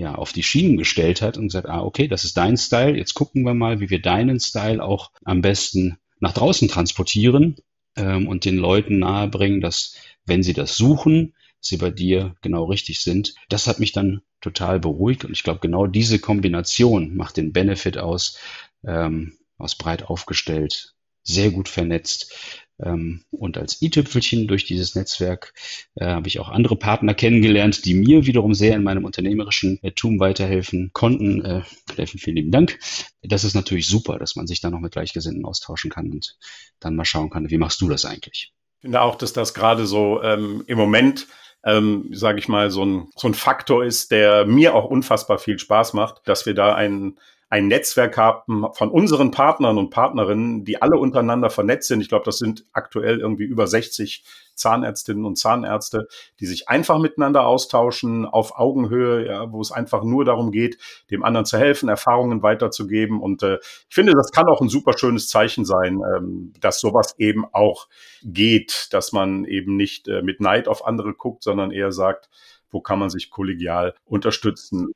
ja, 0.00 0.14
auf 0.14 0.32
die 0.32 0.42
Schienen 0.42 0.78
gestellt 0.78 1.20
hat 1.20 1.36
und 1.36 1.48
gesagt, 1.48 1.68
ah, 1.68 1.82
okay, 1.82 2.08
das 2.08 2.24
ist 2.24 2.38
dein 2.38 2.56
Style, 2.56 2.96
jetzt 2.96 3.12
gucken 3.12 3.42
wir 3.42 3.52
mal, 3.52 3.80
wie 3.80 3.90
wir 3.90 4.00
deinen 4.00 4.40
Style 4.40 4.82
auch 4.82 5.10
am 5.24 5.42
besten 5.42 5.98
nach 6.20 6.32
draußen 6.32 6.68
transportieren 6.68 7.56
ähm, 7.96 8.26
und 8.26 8.46
den 8.46 8.56
Leuten 8.56 8.98
nahebringen, 8.98 9.60
dass 9.60 9.94
wenn 10.24 10.42
sie 10.42 10.54
das 10.54 10.78
suchen, 10.78 11.34
sie 11.60 11.76
bei 11.76 11.90
dir 11.90 12.34
genau 12.40 12.64
richtig 12.64 13.00
sind. 13.00 13.34
Das 13.50 13.66
hat 13.66 13.78
mich 13.78 13.92
dann 13.92 14.22
total 14.40 14.80
beruhigt 14.80 15.26
und 15.26 15.32
ich 15.32 15.42
glaube, 15.42 15.60
genau 15.60 15.86
diese 15.86 16.18
Kombination 16.18 17.14
macht 17.14 17.36
den 17.36 17.52
Benefit 17.52 17.98
aus, 17.98 18.38
ähm, 18.82 19.36
aus 19.58 19.76
breit 19.76 20.04
aufgestellt, 20.04 20.94
sehr 21.24 21.50
gut 21.50 21.68
vernetzt, 21.68 22.34
und 22.82 23.58
als 23.58 23.82
i-Tüpfelchen 23.82 24.46
durch 24.48 24.64
dieses 24.64 24.94
Netzwerk 24.94 25.52
äh, 25.96 26.06
habe 26.06 26.28
ich 26.28 26.40
auch 26.40 26.48
andere 26.48 26.76
Partner 26.76 27.14
kennengelernt, 27.14 27.84
die 27.84 27.94
mir 27.94 28.26
wiederum 28.26 28.54
sehr 28.54 28.76
in 28.76 28.82
meinem 28.82 29.04
unternehmerischen 29.04 29.80
Tum 29.96 30.18
weiterhelfen 30.20 30.90
konnten. 30.92 31.44
Äh, 31.44 31.62
Steffen, 31.92 32.18
vielen 32.18 32.36
lieben 32.36 32.50
Dank. 32.50 32.78
Das 33.22 33.44
ist 33.44 33.54
natürlich 33.54 33.86
super, 33.86 34.18
dass 34.18 34.36
man 34.36 34.46
sich 34.46 34.60
da 34.60 34.70
noch 34.70 34.80
mit 34.80 34.92
Gleichgesinnten 34.92 35.44
austauschen 35.44 35.90
kann 35.90 36.10
und 36.10 36.36
dann 36.78 36.96
mal 36.96 37.04
schauen 37.04 37.30
kann, 37.30 37.50
wie 37.50 37.58
machst 37.58 37.80
du 37.80 37.88
das 37.88 38.04
eigentlich? 38.04 38.52
Ich 38.78 38.82
finde 38.82 39.02
auch, 39.02 39.16
dass 39.16 39.32
das 39.32 39.52
gerade 39.52 39.86
so 39.86 40.22
ähm, 40.22 40.64
im 40.66 40.78
Moment 40.78 41.26
ähm, 41.64 42.08
sage 42.12 42.38
ich 42.38 42.48
mal, 42.48 42.70
so 42.70 42.84
ein, 42.84 43.08
so 43.16 43.28
ein 43.28 43.34
Faktor 43.34 43.84
ist, 43.84 44.10
der 44.10 44.46
mir 44.46 44.74
auch 44.74 44.86
unfassbar 44.86 45.38
viel 45.38 45.58
Spaß 45.58 45.92
macht, 45.92 46.22
dass 46.24 46.46
wir 46.46 46.54
da 46.54 46.74
einen 46.74 47.18
ein 47.50 47.66
Netzwerk 47.66 48.16
haben 48.16 48.66
von 48.74 48.90
unseren 48.90 49.32
Partnern 49.32 49.76
und 49.76 49.90
Partnerinnen, 49.90 50.64
die 50.64 50.80
alle 50.80 50.96
untereinander 50.96 51.50
vernetzt 51.50 51.88
sind. 51.88 52.00
Ich 52.00 52.08
glaube, 52.08 52.24
das 52.24 52.38
sind 52.38 52.64
aktuell 52.72 53.18
irgendwie 53.18 53.44
über 53.44 53.66
60 53.66 54.24
Zahnärztinnen 54.54 55.24
und 55.24 55.36
Zahnärzte, 55.36 56.06
die 56.38 56.46
sich 56.46 56.68
einfach 56.68 56.98
miteinander 56.98 57.46
austauschen 57.46 58.24
auf 58.24 58.56
Augenhöhe, 58.56 59.26
ja, 59.26 59.50
wo 59.50 59.60
es 59.60 59.72
einfach 59.72 60.04
nur 60.04 60.24
darum 60.24 60.52
geht, 60.52 60.78
dem 61.10 61.24
anderen 61.24 61.44
zu 61.44 61.58
helfen, 61.58 61.88
Erfahrungen 61.88 62.42
weiterzugeben. 62.42 63.20
Und 63.20 63.42
äh, 63.42 63.58
ich 63.88 63.94
finde, 63.94 64.12
das 64.12 64.30
kann 64.30 64.46
auch 64.46 64.60
ein 64.60 64.68
super 64.68 64.96
schönes 64.96 65.28
Zeichen 65.28 65.64
sein, 65.64 66.00
ähm, 66.16 66.52
dass 66.60 66.78
sowas 66.78 67.16
eben 67.18 67.44
auch 67.52 67.88
geht, 68.22 68.88
dass 68.92 69.10
man 69.10 69.44
eben 69.44 69.76
nicht 69.76 70.06
äh, 70.06 70.22
mit 70.22 70.40
Neid 70.40 70.68
auf 70.68 70.86
andere 70.86 71.14
guckt, 71.14 71.42
sondern 71.42 71.72
eher 71.72 71.90
sagt, 71.90 72.28
wo 72.70 72.80
kann 72.80 72.98
man 73.00 73.10
sich 73.10 73.30
kollegial 73.30 73.94
unterstützen. 74.04 74.92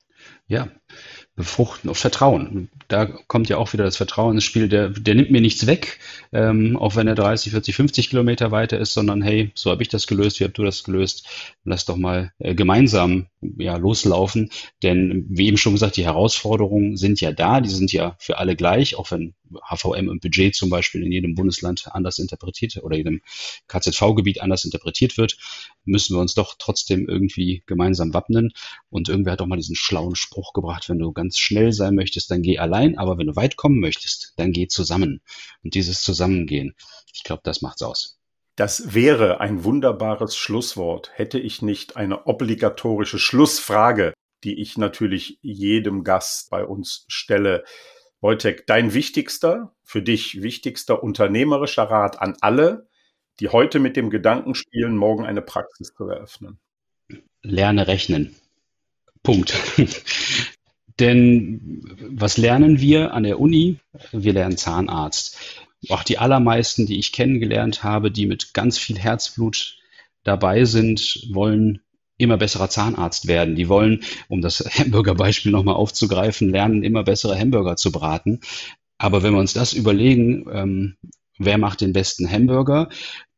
Ja, 0.47 0.69
befruchten, 1.37 1.90
auf 1.90 1.99
Vertrauen. 1.99 2.68
Da 2.87 3.07
kommt 3.07 3.49
ja 3.49 3.57
auch 3.57 3.73
wieder 3.73 3.85
das 3.85 3.97
Vertrauen 3.97 4.37
ins 4.37 4.44
Spiel. 4.44 4.68
Der, 4.68 4.90
der 4.90 5.14
nimmt 5.16 5.33
mir 5.33 5.40
nichts 5.40 5.66
weg, 5.66 5.99
ähm, 6.33 6.77
auch 6.77 6.94
wenn 6.94 7.09
er 7.09 7.16
30, 7.16 7.51
40, 7.51 7.75
50 7.75 8.11
Kilometer 8.11 8.53
weiter 8.53 8.79
ist, 8.79 8.94
sondern 8.94 9.20
hey, 9.20 9.51
so 9.55 9.70
habe 9.70 9.83
ich 9.83 9.88
das 9.88 10.07
gelöst, 10.07 10.38
wie 10.38 10.44
habt 10.44 10.59
du 10.59 10.64
das 10.64 10.85
gelöst? 10.85 11.27
Lass 11.64 11.87
doch 11.87 11.97
mal 11.97 12.33
äh, 12.38 12.55
gemeinsam 12.55 13.27
ja, 13.59 13.77
loslaufen. 13.77 14.51
Denn 14.83 15.27
wie 15.29 15.49
eben 15.49 15.57
schon 15.57 15.73
gesagt, 15.73 15.97
die 15.97 16.05
Herausforderungen 16.05 16.97
sind 16.97 17.20
ja 17.20 17.33
da, 17.33 17.61
die 17.61 17.70
sind 17.70 17.92
ja 17.92 18.16
für 18.18 18.38
alle 18.38 18.55
gleich, 18.55 18.97
auch 18.97 19.11
wenn 19.11 19.35
HVM 19.62 20.09
und 20.09 20.20
Budget 20.20 20.55
zum 20.55 20.70
Beispiel 20.70 21.03
in 21.03 21.12
jedem 21.12 21.35
Bundesland 21.35 21.88
anders 21.92 22.18
interpretiert 22.18 22.77
oder 22.83 22.97
jedem 22.97 23.20
KZV-Gebiet 23.68 24.40
anders 24.40 24.64
interpretiert 24.64 25.16
wird, 25.16 25.37
müssen 25.85 26.16
wir 26.16 26.20
uns 26.20 26.35
doch 26.35 26.57
trotzdem 26.59 27.09
irgendwie 27.09 27.62
gemeinsam 27.66 28.14
wappnen. 28.14 28.53
Und 28.90 29.09
irgendwer 29.09 29.33
hat 29.33 29.42
auch 29.42 29.47
mal 29.47 29.57
diesen 29.57 29.77
schlauen 29.77 30.16
Spruch 30.16 30.53
gebracht, 30.53 30.88
wenn 30.88 30.99
du 30.99 31.12
ganz 31.12 31.24
schnell 31.33 31.73
sein 31.73 31.95
möchtest, 31.95 32.31
dann 32.31 32.43
geh 32.43 32.59
allein, 32.59 32.99
aber 32.99 33.19
wenn 33.19 33.27
du 33.27 33.37
weit 33.37 33.57
kommen 33.57 33.81
möchtest, 33.81 34.33
dann 34.37 34.53
geh 34.53 34.67
zusammen. 34.67 35.21
Und 35.63 35.75
dieses 35.75 36.03
Zusammengehen, 36.03 36.75
ich 37.13 37.23
glaube, 37.23 37.43
das 37.45 37.63
macht's 37.63 37.83
aus. 37.83 38.19
Das 38.57 38.95
wäre 38.95 39.41
ein 39.41 39.65
wunderbares 39.65 40.37
Schlusswort, 40.37 41.11
hätte 41.15 41.41
ich 41.41 41.61
nicht 41.61 41.97
eine 41.97 42.27
obligatorische 42.27 43.19
Schlussfrage, 43.19 44.15
die 44.45 44.61
ich 44.61 44.79
natürlich 44.79 45.39
jedem 45.43 46.05
Gast 46.05 46.51
bei 46.51 46.65
uns 46.65 47.05
stelle. 47.09 47.65
Wojtek, 48.21 48.67
dein 48.67 48.95
wichtigster, 48.95 49.75
für 49.83 50.03
dich 50.03 50.43
wichtigster 50.43 51.03
unternehmerischer 51.03 51.85
Rat 51.85 52.21
an 52.21 52.37
alle, 52.41 52.89
die 53.41 53.49
heute 53.49 53.81
mit 53.81 53.97
dem 53.97 54.11
Gedanken 54.11 54.55
spielen, 54.55 54.97
morgen 54.97 55.25
eine 55.27 55.43
Praxis 55.43 55.93
zu 55.97 56.09
eröffnen? 56.09 56.59
Lerne 57.43 57.89
rechnen. 57.89 58.35
Punkt. 59.23 59.55
Denn 61.01 61.83
was 62.09 62.37
lernen 62.37 62.81
wir 62.81 63.15
an 63.15 63.25
der 63.25 63.41
Uni? 63.41 63.79
Wir 64.13 64.33
lernen 64.33 64.57
Zahnarzt. 64.57 65.39
Auch 65.89 66.05
die 66.05 66.19
allermeisten, 66.19 66.87
die 66.87 66.99
ich 66.99 67.13
kennengelernt 67.13 67.83
habe, 67.83 68.11
die 68.11 68.27
mit 68.27 68.55
ganz 68.55 68.79
viel 68.79 68.99
Herzblut 68.99 69.77
dabei 70.23 70.65
sind, 70.65 71.29
wollen 71.33 71.81
immer 72.17 72.37
besserer 72.37 72.69
Zahnarzt 72.71 73.27
werden. 73.27 73.57
Die 73.57 73.69
wollen, 73.69 74.05
um 74.29 74.41
das 74.41 74.61
Hamburger-Beispiel 74.79 75.53
nochmal 75.53 75.75
aufzugreifen, 75.75 76.49
lernen, 76.51 76.83
immer 76.83 77.03
bessere 77.03 77.39
Hamburger 77.39 77.77
zu 77.77 77.91
braten. 77.93 78.41
Aber 78.99 79.23
wenn 79.23 79.33
wir 79.33 79.41
uns 79.41 79.53
das 79.53 79.73
überlegen, 79.73 80.47
ähm, 80.51 80.97
wer 81.39 81.59
macht 81.59 81.81
den 81.81 81.93
besten 81.93 82.31
Hamburger, 82.31 82.89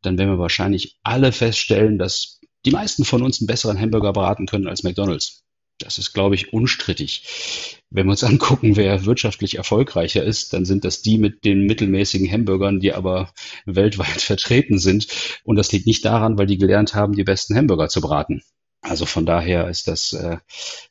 dann 0.03 0.19
werden 0.19 0.31
wir 0.31 0.39
wahrscheinlich 0.39 0.99
alle 1.03 1.33
feststellen, 1.33 1.99
dass 1.99 2.41
die 2.65 2.71
meisten 2.71 3.05
von 3.05 3.23
uns 3.23 3.41
einen 3.41 3.47
besseren 3.47 3.81
Hamburger 3.81 4.13
braten 4.13 4.47
können 4.47 4.69
als 4.69 4.83
McDonald's. 4.83 5.46
Das 5.79 5.99
ist, 5.99 6.15
glaube 6.15 6.35
ich, 6.35 6.53
unstrittig. 6.53 7.83
Wenn 7.91 8.07
wir 8.07 8.13
uns 8.13 8.25
angucken, 8.25 8.77
wer 8.77 9.05
wirtschaftlich 9.05 9.57
erfolgreicher 9.57 10.25
ist, 10.25 10.53
dann 10.53 10.65
sind 10.65 10.85
das 10.85 11.03
die 11.03 11.19
mit 11.19 11.45
den 11.45 11.67
mittelmäßigen 11.67 12.31
Hamburgern, 12.31 12.81
die 12.81 12.93
aber 12.95 13.33
weltweit 13.67 14.07
vertreten 14.23 14.79
sind. 14.79 15.07
Und 15.45 15.57
das 15.57 15.73
liegt 15.73 15.87
nicht 15.87 16.05
daran, 16.05 16.39
weil 16.39 16.47
die 16.47 16.59
gelernt 16.59 16.95
haben, 16.95 17.13
die 17.13 17.25
besten 17.25 17.57
Hamburger 17.57 17.89
zu 17.89 18.01
braten. 18.01 18.43
Also 18.89 19.05
von 19.05 19.27
daher 19.27 19.69
ist 19.69 19.89
das 19.89 20.13
äh, 20.13 20.37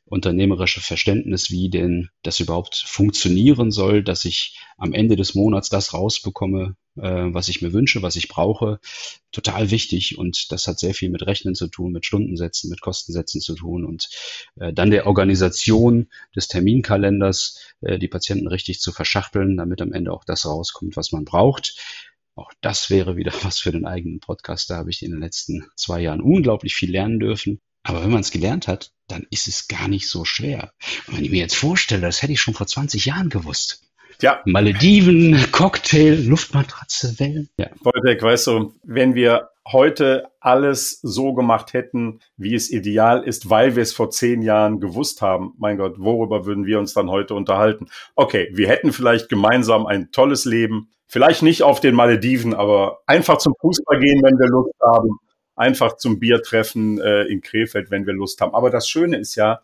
unternehmerische 0.04 0.82
Verständnis, 0.82 1.50
wie 1.50 1.70
denn 1.70 2.10
das 2.22 2.40
überhaupt 2.40 2.84
funktionieren 2.86 3.70
soll, 3.70 4.02
dass 4.02 4.26
ich 4.26 4.58
am 4.76 4.92
Ende 4.92 5.16
des 5.16 5.34
Monats 5.34 5.70
das 5.70 5.94
rausbekomme, 5.94 6.76
äh, 6.96 7.00
was 7.00 7.48
ich 7.48 7.62
mir 7.62 7.72
wünsche, 7.72 8.02
was 8.02 8.16
ich 8.16 8.28
brauche, 8.28 8.80
total 9.32 9.70
wichtig. 9.70 10.18
Und 10.18 10.52
das 10.52 10.66
hat 10.66 10.78
sehr 10.78 10.92
viel 10.92 11.08
mit 11.08 11.26
Rechnen 11.26 11.54
zu 11.54 11.68
tun, 11.68 11.92
mit 11.92 12.04
Stundensätzen, 12.04 12.68
mit 12.68 12.82
Kostensätzen 12.82 13.40
zu 13.40 13.54
tun 13.54 13.86
und 13.86 14.10
äh, 14.56 14.74
dann 14.74 14.90
der 14.90 15.06
Organisation 15.06 16.08
des 16.34 16.48
Terminkalenders, 16.48 17.60
äh, 17.80 17.98
die 17.98 18.08
Patienten 18.08 18.46
richtig 18.46 18.80
zu 18.80 18.92
verschachteln, 18.92 19.56
damit 19.56 19.80
am 19.80 19.94
Ende 19.94 20.12
auch 20.12 20.24
das 20.24 20.44
rauskommt, 20.44 20.96
was 20.96 21.12
man 21.12 21.24
braucht. 21.24 21.80
Auch 22.34 22.52
das 22.60 22.90
wäre 22.90 23.16
wieder 23.16 23.32
was 23.42 23.58
für 23.58 23.72
den 23.72 23.86
eigenen 23.86 24.20
Podcast. 24.20 24.68
Da 24.68 24.76
habe 24.76 24.90
ich 24.90 25.02
in 25.02 25.12
den 25.12 25.20
letzten 25.20 25.66
zwei 25.76 26.00
Jahren 26.02 26.20
unglaublich 26.20 26.74
viel 26.74 26.90
lernen 26.90 27.18
dürfen. 27.20 27.62
Aber 27.86 28.02
wenn 28.02 28.10
man 28.10 28.20
es 28.20 28.32
gelernt 28.32 28.66
hat, 28.66 28.90
dann 29.06 29.26
ist 29.30 29.46
es 29.46 29.68
gar 29.68 29.86
nicht 29.86 30.08
so 30.08 30.24
schwer. 30.24 30.72
Und 31.06 31.16
wenn 31.16 31.24
ich 31.24 31.30
mir 31.30 31.38
jetzt 31.38 31.54
vorstelle, 31.54 32.02
das 32.02 32.20
hätte 32.20 32.32
ich 32.32 32.40
schon 32.40 32.54
vor 32.54 32.66
20 32.66 33.06
Jahren 33.06 33.28
gewusst. 33.28 33.82
Ja. 34.20 34.40
Malediven, 34.44 35.38
Cocktail, 35.52 36.14
Luftmatratze, 36.26 37.20
Wellen. 37.20 37.48
Ja. 37.58 37.68
Wojtek, 37.82 38.20
weißt 38.20 38.48
du, 38.48 38.74
wenn 38.82 39.14
wir 39.14 39.50
heute 39.70 40.30
alles 40.40 40.98
so 41.02 41.32
gemacht 41.34 41.74
hätten, 41.74 42.18
wie 42.36 42.54
es 42.54 42.72
ideal 42.72 43.22
ist, 43.22 43.50
weil 43.50 43.76
wir 43.76 43.82
es 43.82 43.92
vor 43.92 44.10
zehn 44.10 44.42
Jahren 44.42 44.80
gewusst 44.80 45.22
haben, 45.22 45.54
mein 45.58 45.76
Gott, 45.76 45.94
worüber 45.98 46.44
würden 46.44 46.66
wir 46.66 46.80
uns 46.80 46.92
dann 46.92 47.08
heute 47.08 47.34
unterhalten? 47.34 47.86
Okay, 48.16 48.48
wir 48.52 48.68
hätten 48.68 48.92
vielleicht 48.92 49.28
gemeinsam 49.28 49.86
ein 49.86 50.10
tolles 50.10 50.44
Leben, 50.44 50.88
vielleicht 51.06 51.42
nicht 51.42 51.62
auf 51.62 51.78
den 51.78 51.94
Malediven, 51.94 52.52
aber 52.52 52.98
einfach 53.06 53.38
zum 53.38 53.54
Fußball 53.60 54.00
gehen, 54.00 54.22
wenn 54.24 54.38
wir 54.38 54.48
Lust 54.48 54.74
haben 54.82 55.20
einfach 55.56 55.96
zum 55.96 56.20
Biertreffen 56.20 57.00
äh, 57.00 57.24
in 57.24 57.40
Krefeld, 57.40 57.90
wenn 57.90 58.06
wir 58.06 58.14
Lust 58.14 58.40
haben. 58.40 58.54
Aber 58.54 58.70
das 58.70 58.88
Schöne 58.88 59.16
ist 59.16 59.34
ja, 59.34 59.62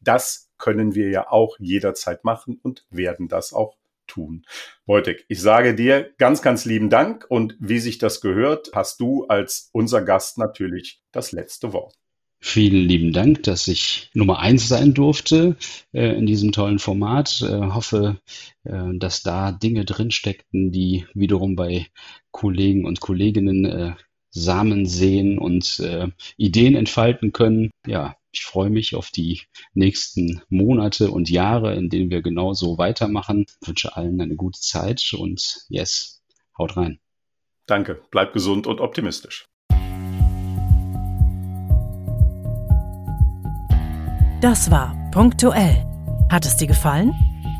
das 0.00 0.50
können 0.58 0.94
wir 0.94 1.08
ja 1.08 1.30
auch 1.30 1.58
jederzeit 1.58 2.24
machen 2.24 2.60
und 2.62 2.84
werden 2.90 3.28
das 3.28 3.52
auch 3.52 3.76
tun. 4.06 4.44
Wojtek, 4.86 5.24
ich 5.28 5.40
sage 5.40 5.74
dir 5.74 6.10
ganz, 6.18 6.42
ganz 6.42 6.64
lieben 6.64 6.90
Dank 6.90 7.24
und 7.28 7.56
wie 7.58 7.78
sich 7.78 7.98
das 7.98 8.20
gehört, 8.20 8.70
hast 8.74 9.00
du 9.00 9.26
als 9.26 9.70
unser 9.72 10.02
Gast 10.02 10.38
natürlich 10.38 11.00
das 11.12 11.32
letzte 11.32 11.72
Wort. 11.72 11.94
Vielen 12.42 12.88
lieben 12.88 13.12
Dank, 13.12 13.42
dass 13.42 13.68
ich 13.68 14.10
Nummer 14.14 14.38
eins 14.38 14.66
sein 14.66 14.94
durfte 14.94 15.56
äh, 15.92 16.16
in 16.16 16.24
diesem 16.24 16.52
tollen 16.52 16.78
Format. 16.78 17.42
Äh, 17.42 17.72
hoffe, 17.74 18.16
äh, 18.64 18.94
dass 18.94 19.22
da 19.22 19.52
Dinge 19.52 19.84
drinsteckten, 19.84 20.72
die 20.72 21.06
wiederum 21.12 21.54
bei 21.54 21.86
Kollegen 22.30 22.86
und 22.86 23.00
Kolleginnen 23.00 23.66
äh, 23.66 23.92
Samen 24.30 24.86
sehen 24.86 25.38
und 25.38 25.80
äh, 25.80 26.08
Ideen 26.36 26.76
entfalten 26.76 27.32
können. 27.32 27.70
Ja, 27.86 28.16
ich 28.32 28.42
freue 28.42 28.70
mich 28.70 28.94
auf 28.94 29.10
die 29.10 29.42
nächsten 29.74 30.42
Monate 30.48 31.10
und 31.10 31.28
Jahre, 31.28 31.74
in 31.74 31.88
denen 31.88 32.10
wir 32.10 32.22
genauso 32.22 32.78
weitermachen. 32.78 33.46
Ich 33.60 33.68
wünsche 33.68 33.96
allen 33.96 34.20
eine 34.20 34.36
gute 34.36 34.60
Zeit 34.60 35.14
und 35.18 35.64
yes, 35.68 36.22
haut 36.56 36.76
rein. 36.76 37.00
Danke, 37.66 38.02
bleib 38.10 38.32
gesund 38.32 38.66
und 38.66 38.80
optimistisch. 38.80 39.46
Das 44.40 44.70
war 44.70 44.96
punktuell. 45.12 45.86
Hat 46.30 46.46
es 46.46 46.56
dir 46.56 46.66
gefallen? 46.66 47.12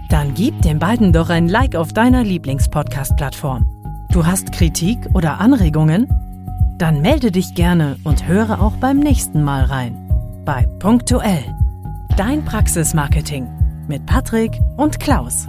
Dann 0.09 0.35
gib 0.35 0.63
den 0.63 0.79
beiden 0.79 1.13
doch 1.13 1.29
ein 1.29 1.49
Like 1.49 1.77
auf 1.77 1.93
deiner 1.93 2.25
Lieblingspodcast-Plattform. 2.25 4.07
Du 4.11 4.25
hast 4.25 4.53
Kritik 4.53 4.99
oder 5.13 5.41
Anregungen? 5.41 6.09
Dann 6.81 7.03
melde 7.03 7.31
dich 7.31 7.55
gerne 7.55 7.99
und 8.05 8.27
höre 8.27 8.63
auch 8.63 8.75
beim 8.77 9.01
nächsten 9.01 9.43
Mal 9.43 9.65
rein. 9.65 10.43
Bei 10.47 10.65
Punktuell. 10.79 11.45
Dein 12.17 12.43
Praxismarketing 12.43 13.47
mit 13.87 14.07
Patrick 14.07 14.59
und 14.79 14.99
Klaus. 14.99 15.47